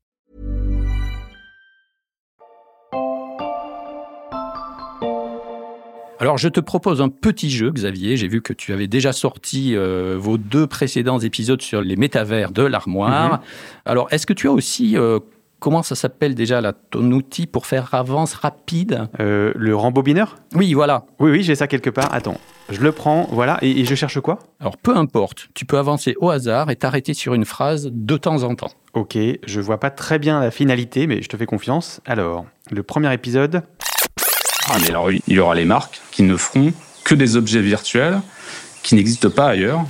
Alors, 6.21 6.37
je 6.37 6.49
te 6.49 6.59
propose 6.59 7.01
un 7.01 7.09
petit 7.09 7.49
jeu, 7.49 7.71
Xavier. 7.71 8.15
J'ai 8.15 8.27
vu 8.27 8.43
que 8.43 8.53
tu 8.53 8.73
avais 8.73 8.85
déjà 8.85 9.11
sorti 9.11 9.75
euh, 9.75 10.17
vos 10.19 10.37
deux 10.37 10.67
précédents 10.67 11.17
épisodes 11.17 11.63
sur 11.63 11.81
les 11.81 11.95
métavers 11.95 12.51
de 12.51 12.61
l'armoire. 12.61 13.31
Mhm. 13.31 13.39
Alors, 13.85 14.07
est-ce 14.11 14.27
que 14.27 14.33
tu 14.33 14.47
as 14.47 14.51
aussi 14.51 14.95
euh, 14.95 15.17
comment 15.59 15.81
ça 15.81 15.95
s'appelle 15.95 16.35
déjà 16.35 16.61
là, 16.61 16.73
ton 16.73 17.11
outil 17.11 17.47
pour 17.47 17.65
faire 17.65 17.91
avance 17.95 18.35
rapide? 18.35 19.07
Euh, 19.19 19.51
le 19.55 19.75
rembobineur? 19.75 20.35
Oui, 20.53 20.75
voilà. 20.75 21.07
Oui, 21.19 21.31
oui, 21.31 21.41
j'ai 21.41 21.55
ça 21.55 21.65
quelque 21.65 21.89
part. 21.89 22.13
Attends, 22.13 22.37
je 22.69 22.81
le 22.81 22.91
prends, 22.91 23.27
voilà, 23.31 23.57
et, 23.63 23.79
et 23.79 23.85
je 23.85 23.95
cherche 23.95 24.19
quoi? 24.19 24.37
Alors 24.59 24.77
peu 24.77 24.95
importe, 24.95 25.49
tu 25.55 25.65
peux 25.65 25.79
avancer 25.79 26.13
au 26.19 26.29
hasard 26.29 26.69
et 26.69 26.75
t'arrêter 26.75 27.15
sur 27.15 27.33
une 27.33 27.45
phrase 27.45 27.89
de 27.91 28.17
temps 28.17 28.43
en 28.43 28.53
temps. 28.53 28.69
Ok, 28.93 29.17
je 29.43 29.59
vois 29.59 29.79
pas 29.79 29.89
très 29.89 30.19
bien 30.19 30.39
la 30.39 30.51
finalité, 30.51 31.07
mais 31.07 31.23
je 31.23 31.29
te 31.29 31.35
fais 31.35 31.47
confiance. 31.47 31.99
Alors, 32.05 32.45
le 32.69 32.83
premier 32.83 33.11
épisode. 33.11 33.63
Ah, 34.73 34.77
mais 34.81 34.89
alors, 34.89 35.11
il 35.11 35.21
y 35.27 35.39
aura 35.39 35.53
les 35.55 35.65
marques 35.65 36.01
qui 36.11 36.23
ne 36.23 36.37
feront 36.37 36.71
que 37.03 37.13
des 37.15 37.35
objets 37.35 37.61
virtuels 37.61 38.21
qui 38.83 38.95
n'existent 38.95 39.29
pas 39.29 39.47
ailleurs. 39.47 39.83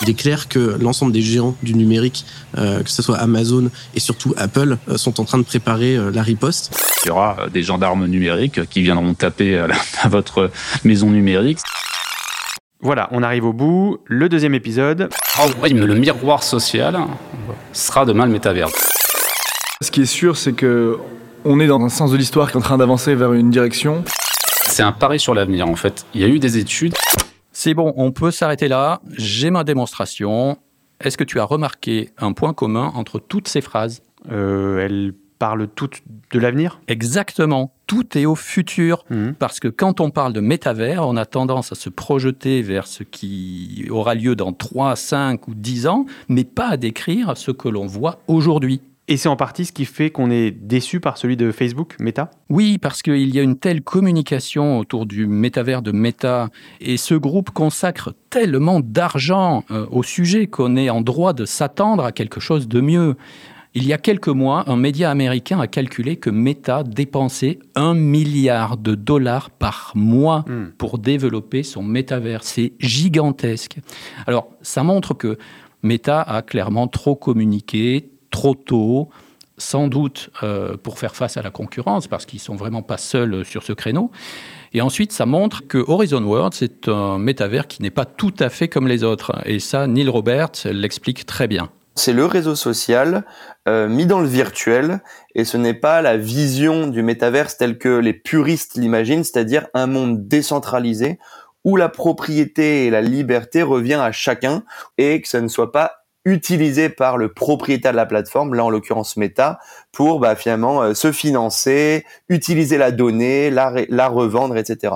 Il 0.00 0.10
est 0.10 0.14
clair 0.14 0.48
que 0.48 0.76
l'ensemble 0.80 1.12
des 1.12 1.22
géants 1.22 1.54
du 1.62 1.74
numérique, 1.74 2.24
euh, 2.58 2.82
que 2.82 2.90
ce 2.90 3.02
soit 3.02 3.18
Amazon 3.18 3.70
et 3.94 4.00
surtout 4.00 4.34
Apple, 4.36 4.78
euh, 4.88 4.96
sont 4.96 5.20
en 5.20 5.24
train 5.24 5.38
de 5.38 5.44
préparer 5.44 5.96
euh, 5.96 6.10
la 6.10 6.22
riposte. 6.22 6.76
Il 7.04 7.08
y 7.08 7.10
aura 7.10 7.36
des 7.52 7.62
gendarmes 7.62 8.06
numériques 8.06 8.68
qui 8.68 8.82
viendront 8.82 9.14
taper 9.14 9.58
à, 9.58 9.66
la- 9.68 9.76
à 10.02 10.08
votre 10.08 10.50
maison 10.82 11.10
numérique. 11.10 11.58
Voilà, 12.80 13.08
on 13.12 13.22
arrive 13.22 13.44
au 13.44 13.52
bout. 13.52 13.98
Le 14.06 14.28
deuxième 14.28 14.54
épisode. 14.54 15.08
Ah 15.38 15.44
oui, 15.62 15.72
mais 15.72 15.86
le 15.86 15.94
miroir 15.94 16.42
social 16.42 16.98
sera 17.72 18.04
demain 18.04 18.26
le 18.26 18.32
métavers. 18.32 18.68
Ce 19.82 19.90
qui 19.92 20.02
est 20.02 20.06
sûr, 20.06 20.36
c'est 20.36 20.52
que 20.52 20.98
on 21.44 21.60
est 21.60 21.66
dans 21.68 21.80
un 21.80 21.88
sens 21.88 22.10
de 22.10 22.16
l'histoire 22.16 22.50
qui 22.50 22.54
est 22.56 22.60
en 22.60 22.62
train 22.62 22.78
d'avancer 22.78 23.14
vers 23.14 23.32
une 23.34 23.50
direction. 23.50 24.02
C'est 24.72 24.82
un 24.82 24.92
pari 24.92 25.20
sur 25.20 25.34
l'avenir 25.34 25.68
en 25.68 25.76
fait. 25.76 26.06
Il 26.14 26.22
y 26.22 26.24
a 26.24 26.28
eu 26.28 26.38
des 26.38 26.56
études. 26.56 26.94
C'est 27.52 27.74
bon, 27.74 27.92
on 27.98 28.10
peut 28.10 28.30
s'arrêter 28.30 28.68
là. 28.68 29.02
J'ai 29.18 29.50
ma 29.50 29.64
démonstration. 29.64 30.56
Est-ce 30.98 31.18
que 31.18 31.24
tu 31.24 31.38
as 31.38 31.44
remarqué 31.44 32.08
un 32.16 32.32
point 32.32 32.54
commun 32.54 32.90
entre 32.94 33.18
toutes 33.18 33.48
ces 33.48 33.60
phrases? 33.60 34.00
Euh, 34.30 34.82
elles 34.82 35.12
parlent 35.38 35.68
toutes 35.68 36.00
de 36.30 36.38
l'avenir? 36.38 36.80
Exactement. 36.88 37.74
Tout 37.86 38.16
est 38.16 38.24
au 38.24 38.34
futur. 38.34 39.04
Mhm. 39.10 39.34
Parce 39.34 39.60
que 39.60 39.68
quand 39.68 40.00
on 40.00 40.08
parle 40.08 40.32
de 40.32 40.40
métavers, 40.40 41.06
on 41.06 41.18
a 41.18 41.26
tendance 41.26 41.70
à 41.72 41.74
se 41.74 41.90
projeter 41.90 42.62
vers 42.62 42.86
ce 42.86 43.02
qui 43.02 43.86
aura 43.90 44.14
lieu 44.14 44.36
dans 44.36 44.54
3, 44.54 44.96
5 44.96 45.48
ou 45.48 45.54
10 45.54 45.86
ans, 45.86 46.06
mais 46.28 46.44
pas 46.44 46.68
à 46.68 46.76
décrire 46.78 47.36
ce 47.36 47.50
que 47.50 47.68
l'on 47.68 47.86
voit 47.86 48.20
aujourd'hui. 48.26 48.80
Et 49.08 49.16
c'est 49.16 49.28
en 49.28 49.36
partie 49.36 49.64
ce 49.64 49.72
qui 49.72 49.84
fait 49.84 50.10
qu'on 50.10 50.30
est 50.30 50.52
déçu 50.52 51.00
par 51.00 51.18
celui 51.18 51.36
de 51.36 51.50
Facebook, 51.50 51.96
Meta? 51.98 52.30
Oui, 52.48 52.78
parce 52.78 53.02
qu'il 53.02 53.34
y 53.34 53.38
a 53.40 53.42
une 53.42 53.58
telle 53.58 53.82
communication 53.82 54.78
autour 54.78 55.06
du 55.06 55.26
métavers 55.26 55.82
de 55.82 55.90
Meta 55.90 56.48
et 56.80 56.96
ce 56.96 57.14
groupe 57.14 57.50
consacre 57.50 58.14
tellement 58.30 58.80
d'argent 58.80 59.64
euh, 59.70 59.86
au 59.90 60.02
sujet 60.04 60.46
qu'on 60.46 60.76
est 60.76 60.88
en 60.88 61.00
droit 61.00 61.32
de 61.32 61.44
s'attendre 61.44 62.04
à 62.04 62.12
quelque 62.12 62.38
chose 62.38 62.68
de 62.68 62.80
mieux. 62.80 63.16
Il 63.74 63.86
y 63.86 63.92
a 63.92 63.98
quelques 63.98 64.28
mois, 64.28 64.64
un 64.70 64.76
média 64.76 65.10
américain 65.10 65.58
a 65.58 65.66
calculé 65.66 66.16
que 66.16 66.30
Meta 66.30 66.84
dépensait 66.84 67.58
un 67.74 67.94
milliard 67.94 68.76
de 68.76 68.94
dollars 68.94 69.48
par 69.50 69.92
mois 69.94 70.44
Hmm. 70.46 70.66
pour 70.78 70.98
développer 70.98 71.62
son 71.62 71.82
métavers. 71.82 72.44
C'est 72.44 72.74
gigantesque. 72.78 73.78
Alors, 74.26 74.48
ça 74.60 74.82
montre 74.84 75.14
que 75.14 75.38
Meta 75.82 76.20
a 76.20 76.42
clairement 76.42 76.86
trop 76.86 77.16
communiqué, 77.16 78.10
trop 78.32 78.56
tôt, 78.56 79.10
sans 79.58 79.86
doute 79.86 80.30
euh, 80.42 80.76
pour 80.76 80.98
faire 80.98 81.14
face 81.14 81.36
à 81.36 81.42
la 81.42 81.50
concurrence, 81.50 82.08
parce 82.08 82.26
qu'ils 82.26 82.40
sont 82.40 82.56
vraiment 82.56 82.82
pas 82.82 82.96
seuls 82.96 83.44
sur 83.44 83.62
ce 83.62 83.72
créneau. 83.72 84.10
Et 84.72 84.80
ensuite, 84.80 85.12
ça 85.12 85.26
montre 85.26 85.68
que 85.68 85.78
Horizon 85.86 86.24
World, 86.24 86.54
c'est 86.54 86.88
un 86.88 87.18
métavers 87.18 87.68
qui 87.68 87.82
n'est 87.82 87.90
pas 87.90 88.06
tout 88.06 88.34
à 88.40 88.48
fait 88.48 88.66
comme 88.68 88.88
les 88.88 89.04
autres. 89.04 89.32
Et 89.44 89.60
ça, 89.60 89.86
Neil 89.86 90.08
Roberts 90.08 90.64
l'explique 90.64 91.26
très 91.26 91.46
bien. 91.46 91.70
C'est 91.94 92.14
le 92.14 92.24
réseau 92.24 92.54
social 92.54 93.24
euh, 93.68 93.86
mis 93.86 94.06
dans 94.06 94.20
le 94.20 94.26
virtuel 94.26 95.00
et 95.34 95.44
ce 95.44 95.58
n'est 95.58 95.74
pas 95.74 96.00
la 96.00 96.16
vision 96.16 96.86
du 96.86 97.02
métaverse 97.02 97.58
tel 97.58 97.76
que 97.76 97.98
les 97.98 98.14
puristes 98.14 98.76
l'imaginent, 98.76 99.24
c'est-à-dire 99.24 99.66
un 99.74 99.86
monde 99.86 100.26
décentralisé 100.26 101.18
où 101.64 101.76
la 101.76 101.90
propriété 101.90 102.86
et 102.86 102.90
la 102.90 103.02
liberté 103.02 103.62
revient 103.62 104.00
à 104.02 104.10
chacun 104.10 104.64
et 104.96 105.20
que 105.20 105.28
ça 105.28 105.42
ne 105.42 105.48
soit 105.48 105.70
pas 105.70 106.01
utilisé 106.24 106.88
par 106.88 107.16
le 107.16 107.32
propriétaire 107.32 107.92
de 107.92 107.96
la 107.96 108.06
plateforme, 108.06 108.54
là 108.54 108.64
en 108.64 108.70
l'occurrence 108.70 109.16
Meta, 109.16 109.58
pour 109.90 110.20
bah, 110.20 110.36
finalement 110.36 110.82
euh, 110.82 110.94
se 110.94 111.12
financer, 111.12 112.04
utiliser 112.28 112.78
la 112.78 112.92
donnée, 112.92 113.50
la, 113.50 114.08
revendre, 114.08 114.56
etc. 114.56 114.94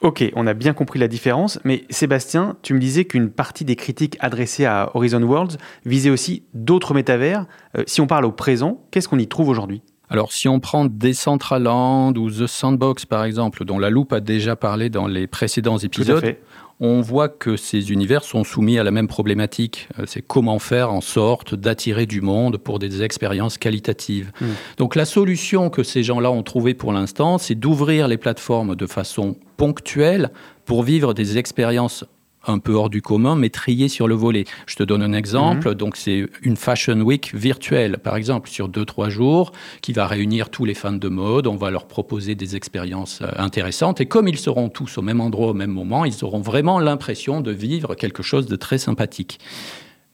Ok, 0.00 0.24
on 0.34 0.46
a 0.46 0.54
bien 0.54 0.74
compris 0.74 0.98
la 0.98 1.08
différence, 1.08 1.58
mais 1.64 1.84
Sébastien, 1.88 2.56
tu 2.62 2.74
me 2.74 2.78
disais 2.78 3.04
qu'une 3.04 3.30
partie 3.30 3.64
des 3.64 3.76
critiques 3.76 4.16
adressées 4.20 4.66
à 4.66 4.90
Horizon 4.94 5.22
Worlds 5.22 5.56
visait 5.86 6.10
aussi 6.10 6.44
d'autres 6.52 6.94
métavers. 6.94 7.46
Euh, 7.76 7.84
si 7.86 8.00
on 8.00 8.06
parle 8.06 8.24
au 8.24 8.32
présent, 8.32 8.82
qu'est-ce 8.90 9.08
qu'on 9.08 9.18
y 9.18 9.28
trouve 9.28 9.48
aujourd'hui? 9.48 9.82
Alors, 10.10 10.32
si 10.32 10.48
on 10.48 10.60
prend 10.60 10.84
Decentraland 10.84 12.16
ou 12.16 12.30
The 12.30 12.46
Sandbox, 12.46 13.06
par 13.06 13.24
exemple, 13.24 13.64
dont 13.64 13.78
la 13.78 13.88
loupe 13.88 14.12
a 14.12 14.20
déjà 14.20 14.54
parlé 14.54 14.90
dans 14.90 15.06
les 15.06 15.26
précédents 15.26 15.78
épisodes. 15.78 16.36
On 16.80 17.00
voit 17.00 17.28
que 17.28 17.56
ces 17.56 17.92
univers 17.92 18.24
sont 18.24 18.44
soumis 18.44 18.78
à 18.78 18.84
la 18.84 18.90
même 18.90 19.08
problématique. 19.08 19.88
Euh, 19.98 20.04
C'est 20.06 20.22
comment 20.22 20.58
faire 20.58 20.92
en 20.92 21.00
sorte 21.00 21.54
d'attirer 21.54 22.06
du 22.06 22.20
monde 22.20 22.58
pour 22.58 22.78
des 22.78 23.02
expériences 23.02 23.58
qualitatives. 23.58 24.32
Mm. 24.40 24.46
Donc 24.78 24.96
la 24.96 25.04
solution 25.04 25.70
que 25.70 25.82
ces 25.82 26.02
gens-là 26.02 26.30
ont 26.30 26.42
trouvée 26.42 26.74
pour 26.74 26.92
l'instant, 26.92 27.38
c'est 27.38 27.54
d'ouvrir 27.54 28.08
les 28.08 28.16
plateformes 28.16 28.76
de 28.76 28.86
façon 28.86 29.36
ponctuelle 29.56 30.30
pour 30.64 30.82
vivre 30.82 31.14
des 31.14 31.38
expériences 31.38 32.04
un 32.46 32.58
peu 32.58 32.74
hors 32.74 32.90
du 32.90 33.02
commun, 33.02 33.36
mais 33.36 33.50
triées 33.50 33.88
sur 33.88 34.08
le 34.08 34.14
volet. 34.14 34.44
Je 34.66 34.76
te 34.76 34.82
donne 34.82 35.02
un 35.02 35.12
exemple. 35.12 35.74
Donc, 35.74 35.96
c'est 35.96 36.26
une 36.42 36.56
Fashion 36.56 37.00
Week 37.00 37.34
virtuelle, 37.34 37.98
par 37.98 38.16
exemple, 38.16 38.48
sur 38.48 38.68
deux, 38.68 38.84
trois 38.84 39.08
jours, 39.08 39.52
qui 39.80 39.92
va 39.92 40.06
réunir 40.06 40.50
tous 40.50 40.64
les 40.64 40.74
fans 40.74 40.92
de 40.92 41.08
mode. 41.08 41.46
On 41.46 41.56
va 41.56 41.70
leur 41.70 41.86
proposer 41.86 42.34
des 42.34 42.56
expériences 42.56 43.20
euh, 43.22 43.28
intéressantes. 43.36 44.00
Et 44.00 44.06
comme 44.06 44.28
ils 44.28 44.38
seront 44.38 44.68
tous 44.68 44.98
au 44.98 45.02
même 45.02 45.20
endroit, 45.20 45.48
au 45.48 45.54
même 45.54 45.70
moment, 45.70 46.04
ils 46.04 46.24
auront 46.24 46.40
vraiment 46.40 46.78
l'impression 46.78 47.40
de 47.40 47.50
vivre 47.50 47.94
quelque 47.94 48.22
chose 48.22 48.46
de 48.46 48.56
très 48.56 48.78
sympathique. 48.78 49.38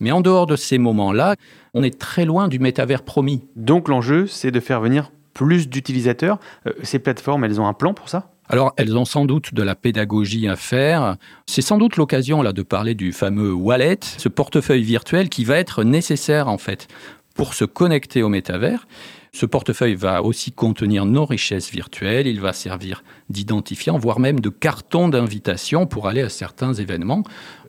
Mais 0.00 0.12
en 0.12 0.22
dehors 0.22 0.46
de 0.46 0.56
ces 0.56 0.78
moments-là, 0.78 1.36
on 1.74 1.82
est 1.82 1.98
très 1.98 2.24
loin 2.24 2.48
du 2.48 2.58
métavers 2.58 3.02
promis. 3.02 3.42
Donc 3.54 3.88
l'enjeu, 3.88 4.26
c'est 4.26 4.50
de 4.50 4.60
faire 4.60 4.80
venir 4.80 5.12
plus 5.34 5.68
d'utilisateurs. 5.68 6.38
Euh, 6.66 6.72
ces 6.82 6.98
plateformes, 6.98 7.44
elles 7.44 7.60
ont 7.60 7.66
un 7.66 7.74
plan 7.74 7.94
pour 7.94 8.08
ça? 8.08 8.32
Alors, 8.52 8.74
elles 8.76 8.98
ont 8.98 9.04
sans 9.04 9.26
doute 9.26 9.54
de 9.54 9.62
la 9.62 9.76
pédagogie 9.76 10.48
à 10.48 10.56
faire. 10.56 11.16
C'est 11.46 11.62
sans 11.62 11.78
doute 11.78 11.96
l'occasion 11.96 12.42
là 12.42 12.52
de 12.52 12.62
parler 12.62 12.96
du 12.96 13.12
fameux 13.12 13.52
wallet, 13.52 14.00
ce 14.02 14.28
portefeuille 14.28 14.82
virtuel 14.82 15.28
qui 15.28 15.44
va 15.44 15.56
être 15.56 15.84
nécessaire 15.84 16.48
en 16.48 16.58
fait 16.58 16.88
pour 17.36 17.54
se 17.54 17.64
connecter 17.64 18.24
au 18.24 18.28
métavers. 18.28 18.88
Ce 19.32 19.46
portefeuille 19.46 19.94
va 19.94 20.24
aussi 20.24 20.50
contenir 20.50 21.06
nos 21.06 21.24
richesses 21.24 21.70
virtuelles, 21.70 22.26
il 22.26 22.40
va 22.40 22.52
servir 22.52 23.04
d'identifiant, 23.28 23.98
voire 23.98 24.18
même 24.18 24.40
de 24.40 24.48
carton 24.48 25.08
d'invitation 25.08 25.86
pour 25.86 26.08
aller 26.08 26.22
à 26.22 26.28
certains 26.28 26.74
événements. 26.74 27.22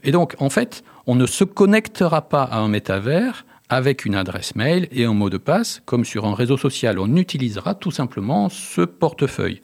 Et 0.03 0.11
donc, 0.11 0.33
en 0.39 0.49
fait, 0.49 0.83
on 1.05 1.13
ne 1.13 1.27
se 1.27 1.43
connectera 1.43 2.23
pas 2.27 2.41
à 2.41 2.57
un 2.57 2.69
métavers 2.69 3.45
avec 3.69 4.03
une 4.03 4.15
adresse 4.15 4.55
mail 4.55 4.87
et 4.91 5.05
un 5.05 5.13
mot 5.13 5.29
de 5.29 5.37
passe 5.37 5.83
comme 5.85 6.05
sur 6.05 6.25
un 6.25 6.33
réseau 6.33 6.57
social. 6.57 6.97
On 6.97 7.15
utilisera 7.17 7.75
tout 7.75 7.91
simplement 7.91 8.49
ce 8.49 8.81
portefeuille 8.81 9.61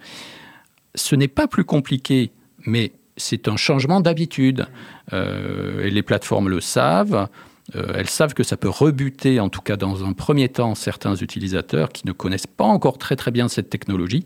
ce 0.97 1.15
n'est 1.15 1.27
pas 1.27 1.47
plus 1.47 1.63
compliqué, 1.63 2.31
mais 2.65 2.91
c'est 3.15 3.47
un 3.47 3.55
changement 3.55 4.01
d'habitude. 4.01 4.67
Euh, 5.13 5.83
et 5.83 5.89
les 5.89 6.03
plateformes 6.03 6.49
le 6.49 6.59
savent. 6.59 7.29
Euh, 7.75 7.93
elles 7.95 8.09
savent 8.09 8.33
que 8.33 8.43
ça 8.43 8.57
peut 8.57 8.69
rebuter, 8.69 9.39
en 9.39 9.49
tout 9.49 9.61
cas 9.61 9.75
dans 9.75 10.05
un 10.05 10.13
premier 10.13 10.49
temps, 10.49 10.75
certains 10.75 11.15
utilisateurs 11.15 11.89
qui 11.89 12.07
ne 12.07 12.11
connaissent 12.11 12.47
pas 12.47 12.65
encore 12.65 12.97
très 12.97 13.15
très 13.15 13.31
bien 13.31 13.47
cette 13.47 13.69
technologie. 13.69 14.25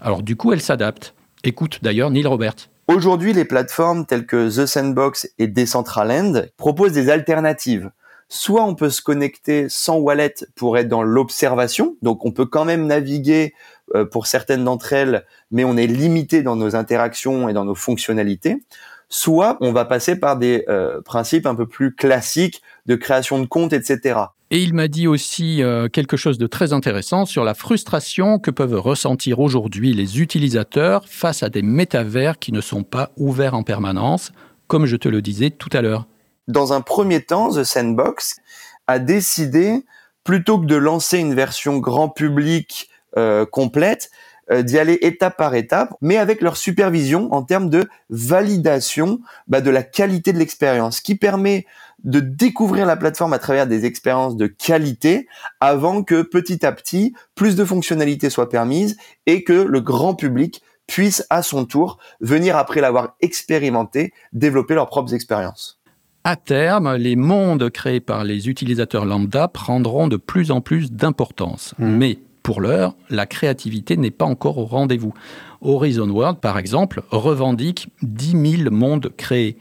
Alors 0.00 0.22
du 0.22 0.36
coup, 0.36 0.52
elles 0.52 0.60
s'adaptent. 0.60 1.14
Écoute 1.44 1.80
d'ailleurs 1.82 2.10
Neil 2.10 2.26
Roberts. 2.26 2.68
Aujourd'hui, 2.88 3.32
les 3.32 3.44
plateformes 3.44 4.06
telles 4.06 4.26
que 4.26 4.48
The 4.48 4.66
Sandbox 4.66 5.28
et 5.38 5.48
Decentraland 5.48 6.46
proposent 6.56 6.92
des 6.92 7.08
alternatives. 7.08 7.90
Soit 8.28 8.64
on 8.64 8.74
peut 8.74 8.90
se 8.90 9.02
connecter 9.02 9.68
sans 9.68 9.96
wallet 9.96 10.34
pour 10.54 10.78
être 10.78 10.88
dans 10.88 11.02
l'observation, 11.02 11.96
donc 12.02 12.24
on 12.24 12.32
peut 12.32 12.46
quand 12.46 12.64
même 12.64 12.86
naviguer 12.86 13.54
pour 14.10 14.26
certaines 14.26 14.64
d'entre 14.64 14.92
elles, 14.92 15.24
mais 15.50 15.64
on 15.64 15.76
est 15.76 15.86
limité 15.86 16.42
dans 16.42 16.56
nos 16.56 16.74
interactions 16.76 17.48
et 17.48 17.52
dans 17.52 17.64
nos 17.64 17.74
fonctionnalités. 17.74 18.58
Soit 19.08 19.56
on 19.60 19.72
va 19.72 19.84
passer 19.84 20.16
par 20.18 20.36
des 20.36 20.64
euh, 20.68 21.00
principes 21.00 21.46
un 21.46 21.54
peu 21.54 21.66
plus 21.66 21.94
classiques 21.94 22.62
de 22.86 22.96
création 22.96 23.38
de 23.38 23.46
compte, 23.46 23.72
etc. 23.72 24.20
Et 24.50 24.62
il 24.62 24.74
m'a 24.74 24.88
dit 24.88 25.06
aussi 25.06 25.62
euh, 25.62 25.88
quelque 25.88 26.16
chose 26.16 26.38
de 26.38 26.46
très 26.46 26.72
intéressant 26.72 27.24
sur 27.24 27.44
la 27.44 27.54
frustration 27.54 28.38
que 28.38 28.50
peuvent 28.50 28.78
ressentir 28.78 29.38
aujourd'hui 29.38 29.92
les 29.92 30.20
utilisateurs 30.20 31.08
face 31.08 31.42
à 31.42 31.48
des 31.48 31.62
métavers 31.62 32.38
qui 32.38 32.52
ne 32.52 32.60
sont 32.60 32.82
pas 32.82 33.10
ouverts 33.16 33.54
en 33.54 33.62
permanence, 33.62 34.32
comme 34.66 34.86
je 34.86 34.96
te 34.96 35.08
le 35.08 35.22
disais 35.22 35.50
tout 35.50 35.70
à 35.72 35.82
l'heure. 35.82 36.06
Dans 36.48 36.72
un 36.72 36.80
premier 36.80 37.22
temps, 37.22 37.50
The 37.50 37.64
Sandbox 37.64 38.36
a 38.88 38.98
décidé, 38.98 39.84
plutôt 40.24 40.60
que 40.60 40.66
de 40.66 40.76
lancer 40.76 41.18
une 41.18 41.34
version 41.34 41.78
grand 41.78 42.08
public 42.08 42.88
euh, 42.88 42.95
complète, 43.50 44.10
euh, 44.52 44.62
d'y 44.62 44.78
aller 44.78 44.96
étape 45.02 45.36
par 45.36 45.56
étape, 45.56 45.92
mais 46.00 46.18
avec 46.18 46.40
leur 46.40 46.56
supervision 46.56 47.34
en 47.34 47.42
termes 47.42 47.68
de 47.68 47.88
validation 48.10 49.18
bah, 49.48 49.60
de 49.60 49.70
la 49.70 49.82
qualité 49.82 50.32
de 50.32 50.38
l'expérience, 50.38 51.00
qui 51.00 51.16
permet 51.16 51.66
de 52.04 52.20
découvrir 52.20 52.86
la 52.86 52.94
plateforme 52.94 53.32
à 53.32 53.40
travers 53.40 53.66
des 53.66 53.86
expériences 53.86 54.36
de 54.36 54.46
qualité 54.46 55.26
avant 55.58 56.04
que 56.04 56.22
petit 56.22 56.64
à 56.64 56.70
petit, 56.70 57.12
plus 57.34 57.56
de 57.56 57.64
fonctionnalités 57.64 58.30
soient 58.30 58.48
permises 58.48 58.96
et 59.26 59.42
que 59.42 59.52
le 59.52 59.80
grand 59.80 60.14
public 60.14 60.62
puisse 60.86 61.26
à 61.28 61.42
son 61.42 61.64
tour 61.64 61.98
venir 62.20 62.56
après 62.56 62.80
l'avoir 62.80 63.16
expérimenté, 63.20 64.12
développer 64.32 64.74
leurs 64.74 64.86
propres 64.86 65.12
expériences. 65.12 65.80
À 66.22 66.36
terme, 66.36 66.94
les 66.94 67.16
mondes 67.16 67.68
créés 67.70 68.00
par 68.00 68.22
les 68.22 68.48
utilisateurs 68.48 69.06
lambda 69.06 69.48
prendront 69.48 70.06
de 70.06 70.16
plus 70.16 70.52
en 70.52 70.60
plus 70.60 70.92
d'importance. 70.92 71.74
Mmh. 71.78 71.96
Mais 71.96 72.18
pour 72.46 72.60
l'heure, 72.60 72.94
la 73.10 73.26
créativité 73.26 73.96
n'est 73.96 74.12
pas 74.12 74.24
encore 74.24 74.58
au 74.58 74.66
rendez-vous. 74.66 75.12
Horizon 75.62 76.08
World, 76.08 76.38
par 76.38 76.58
exemple, 76.58 77.02
revendique 77.10 77.88
10 78.02 78.58
000 78.58 78.70
mondes 78.70 79.10
créés. 79.16 79.56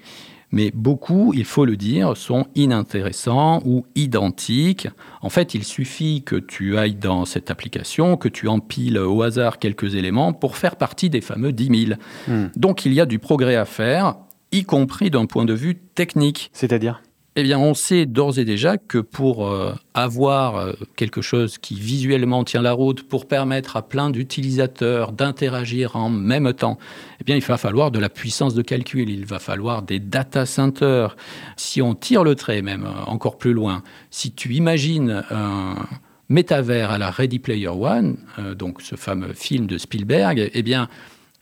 Mais 0.51 0.69
beaucoup, 0.71 1.33
il 1.33 1.45
faut 1.45 1.65
le 1.65 1.77
dire, 1.77 2.15
sont 2.15 2.45
inintéressants 2.53 3.59
ou 3.65 3.87
identiques. 3.95 4.87
En 5.23 5.29
fait, 5.29 5.55
il 5.55 5.63
suffit 5.63 6.21
que 6.21 6.35
tu 6.35 6.77
ailles 6.77 6.93
dans 6.93 7.25
cette 7.25 7.49
application, 7.49 8.17
que 8.17 8.29
tu 8.29 8.47
empiles 8.47 8.99
au 8.99 9.23
hasard 9.23 9.57
quelques 9.57 9.95
éléments 9.95 10.31
pour 10.31 10.55
faire 10.55 10.75
partie 10.75 11.09
des 11.09 11.21
fameux 11.21 11.53
10 11.53 11.87
000. 11.87 11.99
Hmm. 12.27 12.49
Donc 12.55 12.85
il 12.85 12.93
y 12.93 13.01
a 13.01 13.07
du 13.07 13.17
progrès 13.17 13.55
à 13.55 13.65
faire, 13.65 14.13
y 14.51 14.63
compris 14.63 15.09
d'un 15.09 15.25
point 15.25 15.45
de 15.45 15.55
vue 15.55 15.75
technique. 15.95 16.51
C'est-à-dire? 16.53 17.01
Eh 17.37 17.43
bien, 17.43 17.59
on 17.59 17.73
sait 17.73 18.05
d'ores 18.05 18.39
et 18.39 18.45
déjà 18.45 18.77
que 18.77 18.97
pour 18.97 19.47
euh, 19.47 19.73
avoir 19.93 20.55
euh, 20.55 20.73
quelque 20.95 21.21
chose 21.21 21.57
qui 21.57 21.75
visuellement 21.75 22.45
tient 22.45 22.61
la 22.61 22.71
route, 22.71 23.03
pour 23.03 23.27
permettre 23.27 23.75
à 23.75 23.81
plein 23.81 24.09
d'utilisateurs 24.09 25.11
d'interagir 25.11 25.97
en 25.97 26.09
même 26.09 26.53
temps, 26.53 26.77
eh 27.19 27.25
bien, 27.25 27.35
il 27.35 27.41
va 27.41 27.57
falloir 27.57 27.91
de 27.91 27.99
la 27.99 28.07
puissance 28.07 28.53
de 28.53 28.61
calcul, 28.61 29.09
il 29.09 29.25
va 29.25 29.39
falloir 29.39 29.81
des 29.81 29.99
data 29.99 30.45
centers. 30.45 31.17
Si 31.57 31.81
on 31.81 31.93
tire 31.93 32.23
le 32.23 32.35
trait 32.35 32.61
même 32.61 32.85
euh, 32.85 33.03
encore 33.05 33.37
plus 33.37 33.53
loin, 33.53 33.83
si 34.11 34.31
tu 34.31 34.53
imagines 34.53 35.23
un 35.29 35.75
métavers 36.29 36.89
à 36.89 36.97
la 36.97 37.11
Ready 37.11 37.37
Player 37.37 37.67
One, 37.67 38.17
donc 38.57 38.81
ce 38.81 38.95
fameux 38.95 39.33
film 39.33 39.67
de 39.67 39.77
Spielberg, 39.77 40.49
eh 40.51 40.63
bien, 40.63 40.89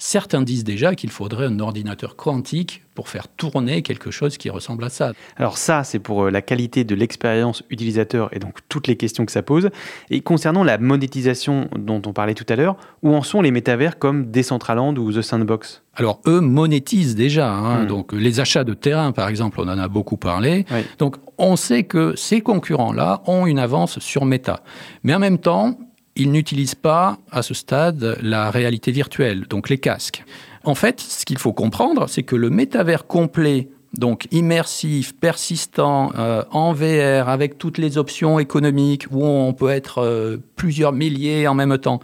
Certains 0.06 0.42
disent 0.42 0.66
déjà 0.66 0.96
qu'il 0.96 1.12
faudrait 1.12 1.46
un 1.46 1.62
ordinateur 1.62 2.18
quantique 2.18 2.84
pour 2.94 3.08
faire 3.08 3.30
tourner 3.30 3.84
quelque 3.84 4.12
chose 4.12 4.38
qui 4.38 4.50
ressemble 4.50 4.84
à 4.84 4.90
ça. 4.90 5.14
Alors 5.38 5.58
ça, 5.58 5.86
c'est 5.86 6.00
pour 6.00 6.24
euh, 6.24 6.30
la 6.30 6.42
qualité 6.42 6.84
de 6.84 6.94
l'expérience 6.94 7.64
utilisateur 7.70 8.28
et 8.36 8.40
donc 8.40 8.58
toutes 8.68 8.88
les 8.88 8.98
questions 8.98 9.26
que 9.26 9.32
ça 9.32 9.44
pose. 9.44 9.70
Et 10.10 10.20
concernant 10.20 10.66
la 10.66 10.78
monétisation 10.78 11.70
dont 11.80 12.02
on 12.06 12.12
parlait 12.12 12.34
tout 12.34 12.46
à 12.50 12.58
l'heure, 12.58 12.76
où 13.02 13.16
en 13.16 13.24
sont 13.24 13.42
les 13.42 13.52
métavers 13.52 13.98
comme 13.98 14.30
Decentraland 14.30 14.94
ou 14.98 15.14
The 15.14 15.22
Sandbox? 15.22 15.84
Alors 15.96 16.20
eux 16.28 16.42
monétisent 16.42 17.16
déjà, 17.16 17.50
hein. 17.50 17.86
hmm. 17.86 17.88
donc 17.88 18.12
les 18.12 18.42
achats 18.42 18.66
de 18.66 18.74
terrain 18.74 19.14
par 19.14 19.30
exemple, 19.30 19.62
on 19.62 19.70
en 19.70 19.80
a 19.80 19.88
beaucoup 19.88 20.18
parlé. 20.18 20.66
Donc 21.00 21.16
on 21.38 21.56
sait 21.56 21.84
que 21.84 22.14
ces 22.18 22.42
concurrents-là 22.42 23.22
ont 23.26 23.46
une 23.46 23.58
avance 23.58 24.00
sur 24.00 24.26
Meta, 24.26 24.64
mais 25.04 25.16
en 25.16 25.20
même 25.20 25.38
temps 25.38 25.78
ils 26.16 26.32
n'utilisent 26.32 26.76
pas 26.76 27.18
à 27.32 27.42
ce 27.42 27.54
stade 27.54 28.18
la 28.22 28.52
réalité 28.52 28.92
virtuelle, 28.92 29.48
donc 29.50 29.70
les 29.70 29.78
casques. 29.78 30.24
En 30.64 30.76
fait, 30.76 31.02
ce 31.02 31.26
qu'il 31.26 31.38
faut 31.38 31.54
comprendre, 31.54 32.08
c'est 32.08 32.24
que 32.24 32.36
le 32.36 32.50
métavers 32.50 33.08
complet, 33.08 33.70
donc 33.94 34.28
immersif, 34.32 35.14
persistant, 35.20 36.12
euh, 36.18 36.44
en 36.52 36.74
VR, 36.74 37.30
avec 37.30 37.58
toutes 37.58 37.78
les 37.78 37.98
options 37.98 38.40
économiques, 38.40 39.08
où 39.12 39.24
on 39.24 39.54
peut 39.54 39.70
être 39.70 40.00
euh, 40.00 40.38
plusieurs 40.56 40.94
milliers 40.94 41.48
en 41.48 41.54
même 41.54 41.78
temps, 41.78 42.00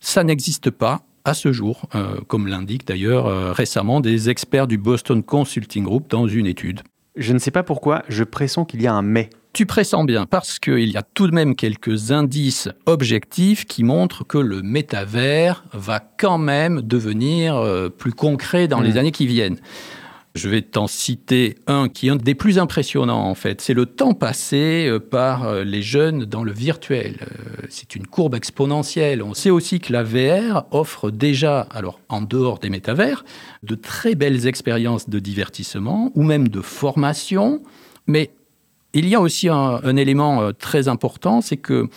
ça 0.00 0.24
n'existe 0.24 0.70
pas 0.70 1.02
à 1.24 1.34
ce 1.34 1.52
jour, 1.52 1.82
euh, 1.94 2.16
comme 2.26 2.48
l'indiquent 2.48 2.86
d'ailleurs 2.86 3.54
récemment 3.54 4.00
des 4.00 4.28
experts 4.28 4.66
du 4.66 4.76
Boston 4.76 5.22
Consulting 5.22 5.84
Group 5.84 6.08
dans 6.08 6.26
une 6.26 6.46
étude. 6.46 6.80
Je 7.14 7.32
ne 7.32 7.38
sais 7.38 7.52
pas 7.52 7.62
pourquoi, 7.62 8.02
je 8.08 8.24
pressens 8.24 8.64
qu'il 8.64 8.82
y 8.82 8.86
a 8.86 8.94
un 8.94 9.02
mais 9.02 9.30
tu 9.52 9.66
pressens 9.66 10.04
bien 10.04 10.24
parce 10.26 10.58
qu'il 10.58 10.88
y 10.88 10.96
a 10.96 11.02
tout 11.02 11.26
de 11.26 11.34
même 11.34 11.54
quelques 11.54 12.10
indices 12.10 12.68
objectifs 12.86 13.66
qui 13.66 13.84
montrent 13.84 14.24
que 14.24 14.38
le 14.38 14.62
métavers 14.62 15.64
va 15.72 16.00
quand 16.00 16.38
même 16.38 16.80
devenir 16.80 17.56
euh, 17.56 17.88
plus 17.88 18.12
concret 18.12 18.66
dans 18.66 18.80
les 18.80 18.94
mmh. 18.94 18.98
années 18.98 19.12
qui 19.12 19.26
viennent. 19.26 19.58
Je 20.34 20.48
vais 20.48 20.62
t'en 20.62 20.86
citer 20.86 21.56
un 21.66 21.90
qui 21.90 22.06
est 22.06 22.10
un 22.10 22.16
des 22.16 22.34
plus 22.34 22.58
impressionnants 22.58 23.28
en 23.28 23.34
fait. 23.34 23.60
C'est 23.60 23.74
le 23.74 23.84
temps 23.84 24.14
passé 24.14 24.86
euh, 24.88 24.98
par 24.98 25.44
euh, 25.44 25.64
les 25.64 25.82
jeunes 25.82 26.24
dans 26.24 26.44
le 26.44 26.52
virtuel. 26.52 27.18
C'est 27.68 27.94
une 27.94 28.06
courbe 28.06 28.34
exponentielle. 28.34 29.22
On 29.22 29.34
sait 29.34 29.50
aussi 29.50 29.80
que 29.80 29.92
la 29.92 30.02
VR 30.02 30.64
offre 30.70 31.10
déjà, 31.10 31.60
alors 31.70 32.00
en 32.08 32.22
dehors 32.22 32.58
des 32.58 32.70
métavers, 32.70 33.26
de 33.62 33.74
très 33.74 34.14
belles 34.14 34.46
expériences 34.46 35.10
de 35.10 35.18
divertissement 35.18 36.10
ou 36.14 36.22
même 36.22 36.48
de 36.48 36.62
formation. 36.62 37.62
Mais 38.06 38.30
il 38.94 39.08
y 39.08 39.14
a 39.14 39.20
aussi 39.20 39.48
un, 39.48 39.96
élément 39.96 40.42
euh, 40.42 40.52
très 40.52 40.88
important, 40.88 41.40
c'est 41.40 41.56
que 41.56 41.88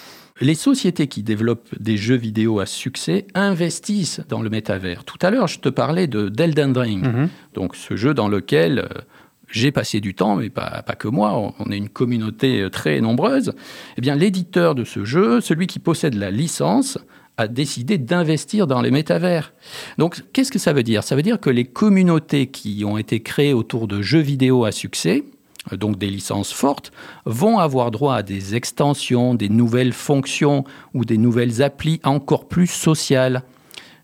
les 0.41 0.55
sociétés 0.55 1.07
qui 1.07 1.23
développent 1.23 1.69
des 1.79 1.97
jeux 1.97 2.15
vidéo 2.15 2.59
à 2.59 2.65
succès 2.65 3.25
investissent 3.33 4.21
dans 4.27 4.41
le 4.41 4.49
métavers. 4.49 5.05
Tout 5.05 5.17
à 5.21 5.29
l'heure, 5.29 5.47
je 5.47 5.59
te 5.59 5.69
parlais 5.69 6.07
de 6.07 6.27
d'Elden 6.27 6.77
Ring, 6.77 7.05
mhm. 7.05 7.29
donc 7.53 7.75
ce 7.75 7.95
jeu 7.95 8.13
dans 8.13 8.27
lequel 8.27 8.79
euh, 8.79 9.01
j'ai 9.47 9.71
passé 9.71 10.01
du 10.01 10.13
temps, 10.13 10.35
mais 10.35 10.49
pas, 10.49 10.83
pas, 10.85 10.95
que 10.95 11.07
moi, 11.07 11.53
on 11.59 11.71
est 11.71 11.77
une 11.77 11.89
communauté 11.89 12.61
euh, 12.61 12.69
très 12.69 12.99
nombreuse. 12.99 13.53
Eh 13.97 14.01
bien, 14.01 14.15
l'éditeur 14.15 14.75
de 14.75 14.83
ce 14.83 15.05
jeu, 15.05 15.39
celui 15.39 15.67
qui 15.67 15.79
possède 15.79 16.15
la 16.15 16.31
licence, 16.31 16.97
a 17.37 17.47
décidé 17.47 17.97
d'investir 17.97 18.65
dans 18.65 18.81
les 18.81 18.91
métavers. 18.91 19.53
Donc, 19.97 20.23
qu'est-ce 20.33 20.51
que 20.51 20.59
ça 20.59 20.73
veut 20.73 20.83
dire? 20.83 21.03
Ça 21.03 21.15
veut 21.15 21.21
dire 21.21 21.39
que 21.39 21.49
les 21.49 21.65
communautés 21.65 22.47
qui 22.47 22.83
ont 22.85 22.97
été 22.97 23.21
créées 23.21 23.53
autour 23.53 23.87
de 23.87 24.01
jeux 24.01 24.19
vidéo 24.19 24.63
à 24.63 24.71
succès, 24.71 25.25
donc 25.71 25.97
des 25.97 26.09
licences 26.09 26.51
fortes, 26.51 26.91
vont 27.25 27.59
avoir 27.59 27.91
droit 27.91 28.15
à 28.15 28.23
des 28.23 28.55
extensions, 28.55 29.33
des 29.33 29.49
nouvelles 29.49 29.93
fonctions 29.93 30.63
ou 30.93 31.05
des 31.05 31.17
nouvelles 31.17 31.61
applis 31.61 31.99
encore 32.03 32.47
plus 32.47 32.67
sociales. 32.67 33.43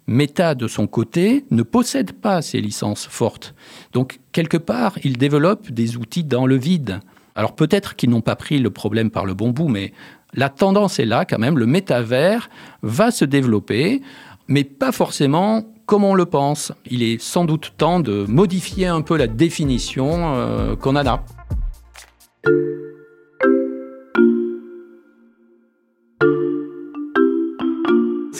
Meta, 0.07 0.55
de 0.55 0.67
son 0.67 0.87
côté, 0.87 1.45
ne 1.51 1.63
possède 1.63 2.13
pas 2.13 2.41
ces 2.41 2.59
licences 2.59 3.07
fortes. 3.07 3.53
Donc, 3.93 4.19
quelque 4.31 4.57
part, 4.57 4.97
il 5.03 5.17
développe 5.17 5.71
des 5.71 5.97
outils 5.97 6.23
dans 6.23 6.45
le 6.45 6.57
vide. 6.57 6.99
Alors 7.35 7.55
peut-être 7.55 7.95
qu'ils 7.95 8.09
n'ont 8.09 8.21
pas 8.21 8.35
pris 8.35 8.59
le 8.59 8.69
problème 8.71 9.09
par 9.09 9.25
le 9.25 9.33
bon 9.33 9.51
bout, 9.51 9.69
mais 9.69 9.93
la 10.33 10.49
tendance 10.49 10.99
est 10.99 11.05
là 11.05 11.25
quand 11.25 11.39
même. 11.39 11.57
Le 11.57 11.65
métavers 11.65 12.49
va 12.81 13.11
se 13.11 13.25
développer, 13.25 14.01
mais 14.47 14.63
pas 14.63 14.91
forcément 14.91 15.63
comme 15.85 16.03
on 16.03 16.13
le 16.13 16.25
pense. 16.25 16.71
Il 16.89 17.03
est 17.03 17.21
sans 17.21 17.45
doute 17.45 17.73
temps 17.77 17.99
de 17.99 18.25
modifier 18.27 18.87
un 18.87 19.01
peu 19.01 19.17
la 19.17 19.27
définition 19.27 20.35
euh, 20.35 20.75
qu'on 20.75 20.95
en 20.95 21.05
a. 21.05 21.23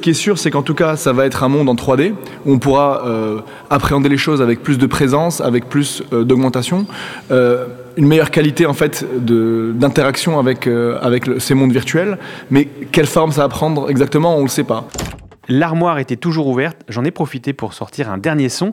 Ce 0.01 0.03
qui 0.03 0.09
est 0.09 0.13
sûr, 0.13 0.39
c'est 0.39 0.49
qu'en 0.49 0.63
tout 0.63 0.73
cas, 0.73 0.95
ça 0.95 1.13
va 1.13 1.27
être 1.27 1.43
un 1.43 1.47
monde 1.47 1.69
en 1.69 1.75
3D 1.75 2.13
où 2.45 2.53
on 2.53 2.57
pourra 2.57 3.05
euh, 3.05 3.41
appréhender 3.69 4.09
les 4.09 4.17
choses 4.17 4.41
avec 4.41 4.63
plus 4.63 4.79
de 4.79 4.87
présence, 4.87 5.41
avec 5.41 5.69
plus 5.69 6.01
euh, 6.11 6.23
d'augmentation, 6.23 6.87
euh, 7.29 7.67
une 7.97 8.07
meilleure 8.07 8.31
qualité 8.31 8.65
en 8.65 8.73
fait 8.73 9.05
d'interaction 9.23 10.39
avec 10.39 10.67
avec 10.67 11.25
ces 11.37 11.53
mondes 11.53 11.71
virtuels. 11.71 12.17
Mais 12.49 12.67
quelle 12.91 13.05
forme 13.05 13.31
ça 13.31 13.41
va 13.41 13.49
prendre 13.49 13.91
exactement, 13.91 14.35
on 14.35 14.39
ne 14.39 14.45
le 14.45 14.49
sait 14.49 14.63
pas. 14.63 14.87
L'armoire 15.47 15.97
était 15.99 16.17
toujours 16.17 16.47
ouverte, 16.47 16.81
j'en 16.87 17.03
ai 17.03 17.11
profité 17.11 17.53
pour 17.53 17.73
sortir 17.73 18.09
un 18.09 18.17
dernier 18.17 18.49
son. 18.49 18.71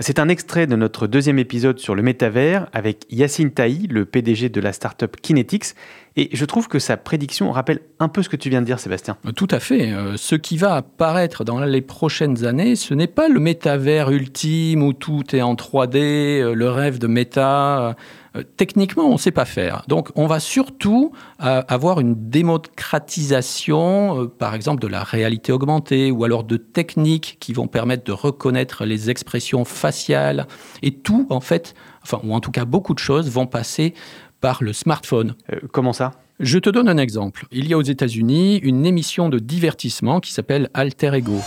C'est 0.00 0.18
un 0.18 0.28
extrait 0.28 0.66
de 0.66 0.76
notre 0.76 1.06
deuxième 1.06 1.38
épisode 1.38 1.78
sur 1.78 1.94
le 1.94 2.02
métavers 2.02 2.68
avec 2.72 3.06
Yacine 3.10 3.50
Taï, 3.50 3.86
le 3.88 4.04
PDG 4.04 4.50
de 4.50 4.60
la 4.60 4.72
startup 4.72 5.16
Kinetics. 5.16 5.74
Et 6.16 6.28
je 6.32 6.44
trouve 6.44 6.68
que 6.68 6.78
sa 6.78 6.96
prédiction 6.96 7.50
rappelle 7.52 7.80
un 8.00 8.08
peu 8.08 8.22
ce 8.22 8.28
que 8.28 8.36
tu 8.36 8.50
viens 8.50 8.60
de 8.60 8.66
dire, 8.66 8.80
Sébastien. 8.80 9.16
Tout 9.36 9.48
à 9.50 9.60
fait. 9.60 9.92
Euh, 9.92 10.16
ce 10.16 10.34
qui 10.34 10.56
va 10.56 10.74
apparaître 10.74 11.44
dans 11.44 11.60
les 11.60 11.80
prochaines 11.80 12.44
années, 12.44 12.76
ce 12.76 12.94
n'est 12.94 13.06
pas 13.06 13.28
le 13.28 13.40
métavers 13.40 14.10
ultime 14.10 14.82
où 14.82 14.92
tout 14.92 15.34
est 15.34 15.42
en 15.42 15.54
3D, 15.54 15.96
euh, 15.96 16.54
le 16.54 16.68
rêve 16.68 16.98
de 16.98 17.06
méta. 17.06 17.96
Euh, 18.36 18.42
techniquement, 18.56 19.04
on 19.06 19.14
ne 19.14 19.18
sait 19.18 19.30
pas 19.30 19.44
faire. 19.44 19.82
Donc, 19.88 20.10
on 20.14 20.26
va 20.26 20.40
surtout 20.40 21.12
euh, 21.42 21.62
avoir 21.68 22.00
une 22.00 22.14
démocratisation, 22.30 24.22
euh, 24.22 24.26
par 24.26 24.54
exemple, 24.54 24.80
de 24.80 24.86
la 24.86 25.02
réalité 25.02 25.52
augmentée 25.52 26.10
ou 26.10 26.24
alors 26.24 26.44
de 26.44 26.56
techniques 26.56 27.38
qui 27.40 27.52
vont 27.52 27.66
permettre 27.66 28.04
de 28.04 28.12
reconnaître 28.12 28.84
les 28.84 29.10
expressions 29.10 29.64
faciales. 29.64 30.46
Et 30.82 30.92
tout, 30.92 31.26
en 31.30 31.40
fait, 31.40 31.74
enfin, 32.02 32.20
ou 32.24 32.32
en 32.34 32.40
tout 32.40 32.52
cas 32.52 32.64
beaucoup 32.64 32.94
de 32.94 33.00
choses, 33.00 33.30
vont 33.30 33.46
passer 33.46 33.94
par 34.40 34.62
le 34.62 34.72
smartphone. 34.72 35.34
comment 35.72 35.92
ça? 35.92 36.12
Je 36.38 36.58
te 36.58 36.70
donne 36.70 36.88
un 36.88 36.96
exemple. 36.96 37.46
Il 37.52 37.68
y 37.68 37.74
a 37.74 37.78
aux 37.78 37.82
États-Unis 37.82 38.56
une 38.62 38.86
émission 38.86 39.28
de 39.28 39.38
divertissement 39.38 40.20
qui 40.20 40.32
s'appelle 40.32 40.70
Alter 40.72 41.10
Ego. 41.14 41.38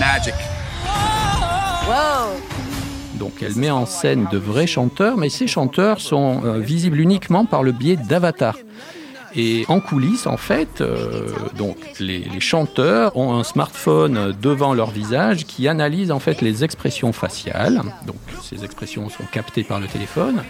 Magic. 0.00 0.34
Donc 3.22 3.40
elle 3.40 3.54
met 3.54 3.70
en 3.70 3.86
scène 3.86 4.26
de 4.32 4.36
vrais 4.36 4.66
chanteurs, 4.66 5.16
mais 5.16 5.28
ces 5.28 5.46
chanteurs 5.46 6.00
sont 6.00 6.42
euh, 6.44 6.58
visibles 6.58 6.98
uniquement 6.98 7.44
par 7.44 7.62
le 7.62 7.70
biais 7.70 7.94
d'avatars. 7.94 8.58
Et 9.36 9.64
en 9.68 9.78
coulisses, 9.78 10.26
en 10.26 10.36
fait, 10.36 10.80
euh, 10.80 11.28
donc 11.56 11.76
les, 12.00 12.18
les, 12.18 12.40
chanteurs 12.40 13.16
ont 13.16 13.34
un 13.34 13.44
smartphone 13.44 14.34
devant 14.42 14.74
leur 14.74 14.90
visage 14.90 15.46
qui 15.46 15.68
analyse 15.68 16.10
en 16.10 16.18
fait 16.18 16.40
les 16.40 16.64
expressions 16.64 17.12
faciales. 17.12 17.80
Donc 18.08 18.16
ces 18.42 18.64
expressions 18.64 19.08
sont 19.08 19.24
captées 19.30 19.62
par 19.62 19.78
le 19.78 19.86
téléphone 19.86 20.42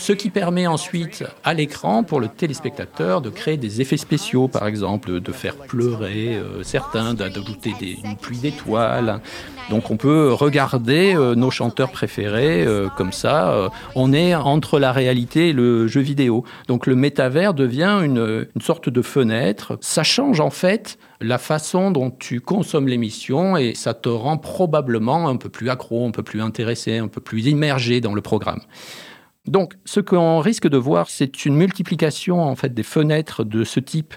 ce 0.00 0.14
qui 0.14 0.30
permet 0.30 0.66
ensuite 0.66 1.24
à 1.44 1.52
l'écran 1.52 2.04
pour 2.04 2.20
le 2.20 2.28
téléspectateur 2.28 3.20
de 3.20 3.28
créer 3.28 3.58
des 3.58 3.82
effets 3.82 3.98
spéciaux, 3.98 4.48
par 4.48 4.66
exemple 4.66 5.20
de 5.20 5.32
faire 5.32 5.56
pleurer 5.56 6.36
euh, 6.36 6.62
certains, 6.62 7.12
d'ajouter 7.12 7.74
une 8.02 8.16
pluie 8.16 8.38
d'étoiles. 8.38 9.20
Donc 9.68 9.90
on 9.90 9.98
peut 9.98 10.32
regarder 10.32 11.14
euh, 11.14 11.34
nos 11.34 11.50
chanteurs 11.50 11.92
préférés 11.92 12.64
euh, 12.66 12.88
comme 12.96 13.12
ça. 13.12 13.70
on 13.94 14.14
est 14.14 14.34
entre 14.34 14.78
la 14.78 14.90
réalité 14.90 15.50
et 15.50 15.52
le 15.52 15.86
jeu 15.86 16.00
vidéo. 16.00 16.44
Donc 16.66 16.86
le 16.86 16.96
métavers 16.96 17.52
devient 17.52 18.00
une, 18.02 18.46
une 18.54 18.62
sorte 18.62 18.88
de 18.88 19.02
fenêtre. 19.02 19.76
Ça 19.82 20.02
change 20.02 20.40
en 20.40 20.50
fait 20.50 20.98
la 21.20 21.36
façon 21.36 21.90
dont 21.90 22.10
tu 22.10 22.40
consommes 22.40 22.88
l'émission 22.88 23.58
et 23.58 23.74
ça 23.74 23.92
te 23.92 24.08
rend 24.08 24.38
probablement 24.38 25.28
un 25.28 25.36
peu 25.36 25.50
plus 25.50 25.68
accro, 25.68 26.06
un 26.06 26.10
peu 26.10 26.22
plus 26.22 26.40
intéressé, 26.40 26.96
un 26.96 27.08
peu 27.08 27.20
plus 27.20 27.46
immergé 27.48 28.00
dans 28.00 28.14
le 28.14 28.22
programme. 28.22 28.60
Donc, 29.46 29.74
ce 29.84 30.00
qu'on 30.00 30.38
risque 30.38 30.68
de 30.68 30.76
voir, 30.76 31.08
c'est 31.08 31.44
une 31.44 31.56
multiplication 31.56 32.42
en 32.42 32.54
fait 32.54 32.74
des 32.74 32.82
fenêtres 32.82 33.44
de 33.44 33.64
ce 33.64 33.80
type. 33.80 34.14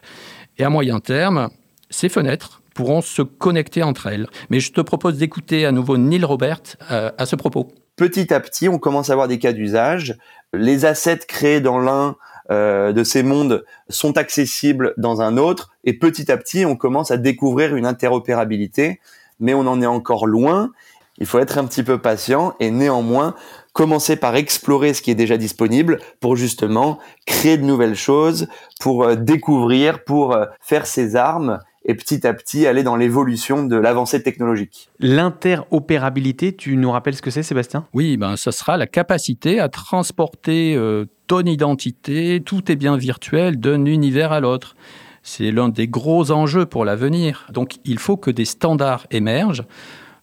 Et 0.57 0.63
à 0.63 0.69
moyen 0.69 0.99
terme, 0.99 1.49
ces 1.89 2.09
fenêtres 2.09 2.61
pourront 2.73 3.01
se 3.01 3.21
connecter 3.21 3.83
entre 3.83 4.07
elles. 4.07 4.27
Mais 4.49 4.59
je 4.59 4.71
te 4.71 4.81
propose 4.81 5.17
d'écouter 5.17 5.65
à 5.65 5.71
nouveau 5.71 5.97
Neil 5.97 6.23
Robert 6.25 6.61
euh, 6.91 7.11
à 7.17 7.25
ce 7.25 7.35
propos. 7.35 7.71
Petit 7.95 8.33
à 8.33 8.39
petit, 8.39 8.67
on 8.67 8.79
commence 8.79 9.09
à 9.09 9.13
avoir 9.13 9.27
des 9.27 9.37
cas 9.37 9.53
d'usage. 9.53 10.17
Les 10.53 10.85
assets 10.85 11.19
créés 11.27 11.61
dans 11.61 11.79
l'un 11.79 12.15
euh, 12.51 12.91
de 12.91 13.03
ces 13.03 13.23
mondes 13.23 13.63
sont 13.89 14.17
accessibles 14.17 14.93
dans 14.97 15.21
un 15.21 15.37
autre, 15.37 15.71
et 15.83 15.93
petit 15.93 16.31
à 16.31 16.37
petit, 16.37 16.65
on 16.65 16.75
commence 16.75 17.11
à 17.11 17.17
découvrir 17.17 17.75
une 17.75 17.85
interopérabilité, 17.85 18.99
mais 19.39 19.53
on 19.53 19.61
en 19.61 19.81
est 19.81 19.87
encore 19.87 20.27
loin. 20.27 20.71
Il 21.19 21.27
faut 21.27 21.39
être 21.39 21.57
un 21.57 21.65
petit 21.65 21.83
peu 21.83 21.99
patient, 21.99 22.55
et 22.59 22.71
néanmoins, 22.71 23.35
commencer 23.71 24.15
par 24.15 24.35
explorer 24.35 24.93
ce 24.93 25.01
qui 25.01 25.11
est 25.11 25.15
déjà 25.15 25.37
disponible 25.37 25.99
pour 26.19 26.35
justement 26.35 26.99
créer 27.25 27.57
de 27.57 27.63
nouvelles 27.63 27.95
choses, 27.95 28.47
pour 28.79 29.03
euh, 29.03 29.15
découvrir, 29.15 30.03
pour 30.03 30.33
euh, 30.33 30.45
faire 30.61 30.87
ses 30.87 31.15
armes 31.15 31.59
et 31.85 31.95
petit 31.95 32.25
à 32.25 32.33
petit 32.33 32.65
aller 32.65 32.83
dans 32.83 32.95
l'évolution 32.95 33.65
de 33.65 33.75
l'avancée 33.75 34.23
technologique. 34.23 34.89
L'interopérabilité, 34.99 36.55
tu 36.55 36.77
nous 36.77 36.91
rappelles 36.91 37.15
ce 37.15 37.21
que 37.21 37.29
c'est 37.29 37.43
Sébastien? 37.43 37.85
Oui, 37.93 38.17
ben 38.17 38.37
ça 38.37 38.51
sera 38.51 38.77
la 38.77 38.87
capacité 38.87 39.59
à 39.59 39.69
transporter 39.69 40.75
euh, 40.75 41.05
ton 41.27 41.41
identité, 41.41 42.41
tout 42.43 42.71
est 42.71 42.75
bien 42.75 42.97
virtuel 42.97 43.59
d'un 43.59 43.85
univers 43.85 44.31
à 44.31 44.39
l'autre. 44.39 44.75
C'est 45.23 45.51
l'un 45.51 45.69
des 45.69 45.87
gros 45.87 46.31
enjeux 46.31 46.65
pour 46.65 46.85
l'avenir. 46.85 47.47
Donc 47.51 47.75
il 47.85 47.99
faut 47.99 48.17
que 48.17 48.31
des 48.31 48.45
standards 48.45 49.07
émergent 49.11 49.63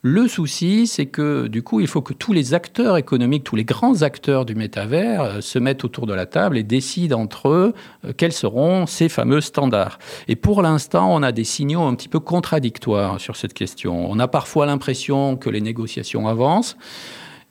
le 0.02 0.28
souci, 0.28 0.86
c'est 0.86 1.04
que 1.04 1.46
du 1.46 1.62
coup, 1.62 1.80
il 1.80 1.86
faut 1.86 2.00
que 2.00 2.14
tous 2.14 2.32
les 2.32 2.54
acteurs 2.54 2.96
économiques, 2.96 3.44
tous 3.44 3.56
les 3.56 3.66
grands 3.66 4.00
acteurs 4.00 4.46
du 4.46 4.54
métavers 4.54 5.20
euh, 5.20 5.40
se 5.42 5.58
mettent 5.58 5.84
autour 5.84 6.06
de 6.06 6.14
la 6.14 6.24
table 6.24 6.56
et 6.56 6.62
décident 6.62 7.20
entre 7.20 7.50
eux 7.50 7.74
euh, 8.06 8.12
quels 8.16 8.32
seront 8.32 8.86
ces 8.86 9.10
fameux 9.10 9.42
standards. 9.42 9.98
Et 10.26 10.36
pour 10.36 10.62
l'instant, 10.62 11.14
on 11.14 11.22
a 11.22 11.32
des 11.32 11.44
signaux 11.44 11.82
un 11.82 11.94
petit 11.94 12.08
peu 12.08 12.18
contradictoires 12.18 13.20
sur 13.20 13.36
cette 13.36 13.52
question. 13.52 14.10
On 14.10 14.18
a 14.18 14.26
parfois 14.26 14.64
l'impression 14.64 15.36
que 15.36 15.50
les 15.50 15.60
négociations 15.60 16.28
avancent. 16.28 16.78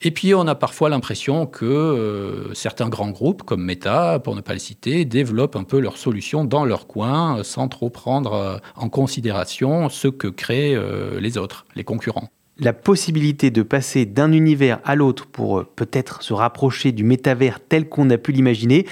Et 0.01 0.09
puis 0.09 0.33
on 0.33 0.47
a 0.47 0.55
parfois 0.55 0.89
l'impression 0.89 1.45
que 1.45 1.65
euh, 1.65 2.51
certains 2.55 2.89
grands 2.89 3.11
groupes, 3.11 3.43
comme 3.43 3.63
Meta, 3.63 4.17
pour 4.17 4.35
ne 4.35 4.41
pas 4.41 4.53
les 4.53 4.59
citer, 4.59 5.05
développent 5.05 5.55
un 5.55 5.65
peu 5.65 5.79
leurs 5.79 5.97
solutions 5.97 6.45
dans 6.45 6.65
leur 6.65 6.87
coin, 6.87 7.43
sans 7.43 7.67
trop 7.67 7.91
prendre 7.91 8.59
en 8.75 8.89
considération 8.89 9.87
ce 9.89 10.07
que 10.07 10.27
créent 10.27 10.75
les 11.19 11.37
autres, 11.37 11.67
les 11.75 11.83
concurrents 11.83 12.29
la 12.59 12.73
possibilité 12.73 13.51
de 13.51 13.61
passer 13.61 14.05
d'un 14.05 14.31
univers 14.31 14.79
à 14.83 14.95
l'autre 14.95 15.25
pour 15.25 15.59
euh, 15.59 15.67
peut-être 15.75 16.21
se 16.21 16.33
rapprocher 16.33 16.91
du 16.91 17.03
métavers 17.03 17.59
tel 17.59 17.87
qu'on 17.87 18.09
a 18.09 18.17
pu 18.17 18.31
l'imaginer, 18.31 18.85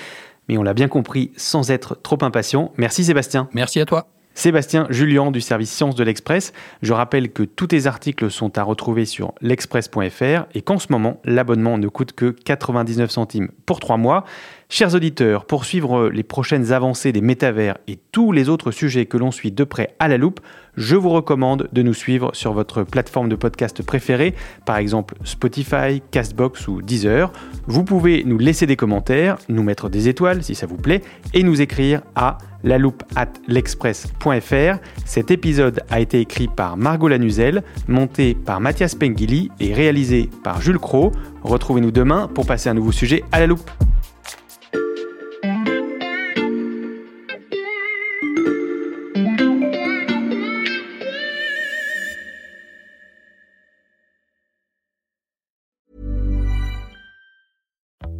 mais 0.48 0.58
on 0.58 0.64
l'a 0.64 0.74
bien 0.74 0.88
compris 0.88 1.32
sans 1.36 1.72
être 1.72 2.02
trop 2.02 2.18
impatient. 2.22 2.72
Merci 2.78 3.04
Sébastien. 3.04 3.50
Merci 3.54 3.80
à 3.80 3.86
toi. 3.86 4.08
Sébastien 4.38 4.86
Julien 4.92 5.32
du 5.32 5.42
service 5.42 5.72
Sciences 5.72 5.96
de 5.96 6.04
l'Express. 6.04 6.54
Je 6.84 6.94
rappelle 6.94 7.32
que 7.32 7.42
tous 7.42 7.68
tes 7.68 7.88
articles 7.88 8.30
sont 8.30 8.56
à 8.60 8.64
retrouver 8.64 9.06
sur 9.06 9.34
l'express.fr 9.42 10.46
et 10.54 10.62
qu'en 10.62 10.78
ce 10.78 10.92
moment, 10.92 11.20
l'abonnement 11.26 11.80
ne 11.80 11.88
coûte 11.88 12.12
que 12.12 12.30
99 12.30 13.10
centimes 13.10 13.50
pour 13.66 13.80
trois 13.80 13.98
mois. 13.98 14.26
Chers 14.70 14.96
auditeurs, 14.96 15.46
pour 15.46 15.64
suivre 15.64 16.10
les 16.10 16.24
prochaines 16.24 16.74
avancées 16.74 17.14
des 17.14 17.22
métavers 17.22 17.78
et 17.88 17.98
tous 18.12 18.34
les 18.34 18.50
autres 18.50 18.72
sujets 18.72 19.06
que 19.06 19.16
l'on 19.16 19.32
suit 19.32 19.54
de 19.54 19.64
près 19.64 19.96
à 19.98 20.10
la 20.10 20.18
loupe, 20.18 20.42
je 20.76 20.98
vous 20.98 21.08
recommande 21.08 21.70
de 21.72 21.82
nous 21.82 21.94
suivre 21.94 22.32
sur 22.34 22.52
votre 22.52 22.84
plateforme 22.84 23.30
de 23.30 23.38
podcast 23.38 23.82
préférée, 23.82 24.36
par 24.66 24.76
exemple 24.76 25.16
Spotify, 25.24 26.02
Castbox 26.12 26.68
ou 26.68 26.82
Deezer. 26.82 27.32
Vous 27.66 27.86
pouvez 27.86 28.26
nous 28.26 28.38
laisser 28.38 28.66
des 28.66 28.76
commentaires, 28.76 29.38
nous 29.48 29.64
mettre 29.64 29.88
des 29.88 30.10
étoiles 30.10 30.44
si 30.44 30.54
ça 30.54 30.66
vous 30.66 30.76
plaît, 30.76 31.02
et 31.34 31.44
nous 31.44 31.62
écrire 31.62 32.02
à 32.16 32.38
la 32.66 32.78
loupe 32.78 33.04
at 33.16 33.30
l'express.fr. 33.48 34.80
Cet 35.06 35.32
épisode 35.32 35.80
a 35.90 36.02
été 36.02 36.20
écrit 36.20 36.50
par 36.50 36.76
Margot 36.76 37.08
Lanuzel, 37.08 37.64
monté 37.88 38.36
par 38.36 38.60
Mathias 38.60 38.96
Pengili 38.96 39.50
et 39.62 39.74
réalisé 39.74 40.30
par 40.44 40.62
Jules 40.62 40.78
Cro. 40.78 41.14
Retrouvez-nous 41.42 41.92
demain 41.92 42.28
pour 42.28 42.46
passer 42.46 42.68
un 42.68 42.74
nouveau 42.74 42.92
sujet 42.92 43.24
à 43.32 43.40
la 43.40 43.48
loupe. 43.48 43.72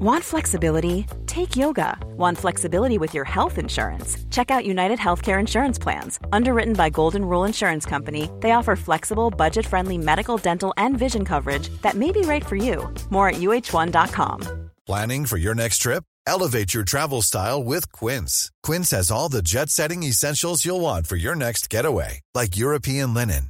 Want 0.08 0.24
flexibility? 0.24 1.06
Take 1.26 1.58
yoga. 1.58 1.98
Want 2.16 2.38
flexibility 2.38 2.98
with 2.98 3.14
your 3.14 3.26
health 3.26 3.58
insurance? 3.58 4.18
Check 4.32 4.50
out 4.50 4.66
United 4.66 5.00
Healthcare 5.00 5.38
Insurance 5.38 5.78
Plans. 5.78 6.18
Underwritten 6.32 6.76
by 6.76 6.90
Golden 6.90 7.26
Rule 7.26 7.44
Insurance 7.44 7.86
Company, 7.86 8.30
they 8.40 8.52
offer 8.52 8.78
flexible, 8.78 9.30
budget 9.30 9.66
friendly 9.66 9.98
medical, 9.98 10.38
dental, 10.38 10.74
and 10.78 10.98
vision 10.98 11.26
coverage 11.26 11.68
that 11.82 11.96
may 11.96 12.14
be 12.14 12.22
right 12.22 12.46
for 12.46 12.56
you. 12.56 12.88
More 13.10 13.28
at 13.28 13.42
uh1.com. 13.42 14.70
Planning 14.86 15.26
for 15.26 15.36
your 15.36 15.56
next 15.56 15.80
trip? 15.80 16.06
Elevate 16.26 16.74
your 16.74 16.86
travel 16.86 17.22
style 17.22 17.62
with 17.62 17.92
Quince. 17.92 18.50
Quince 18.64 18.92
has 18.92 19.12
all 19.12 19.28
the 19.28 19.42
jet 19.42 19.70
setting 19.70 20.04
essentials 20.04 20.64
you'll 20.64 20.80
want 20.80 21.06
for 21.06 21.18
your 21.18 21.36
next 21.36 21.70
getaway, 21.70 22.22
like 22.34 22.56
European 22.56 23.14
linen, 23.14 23.50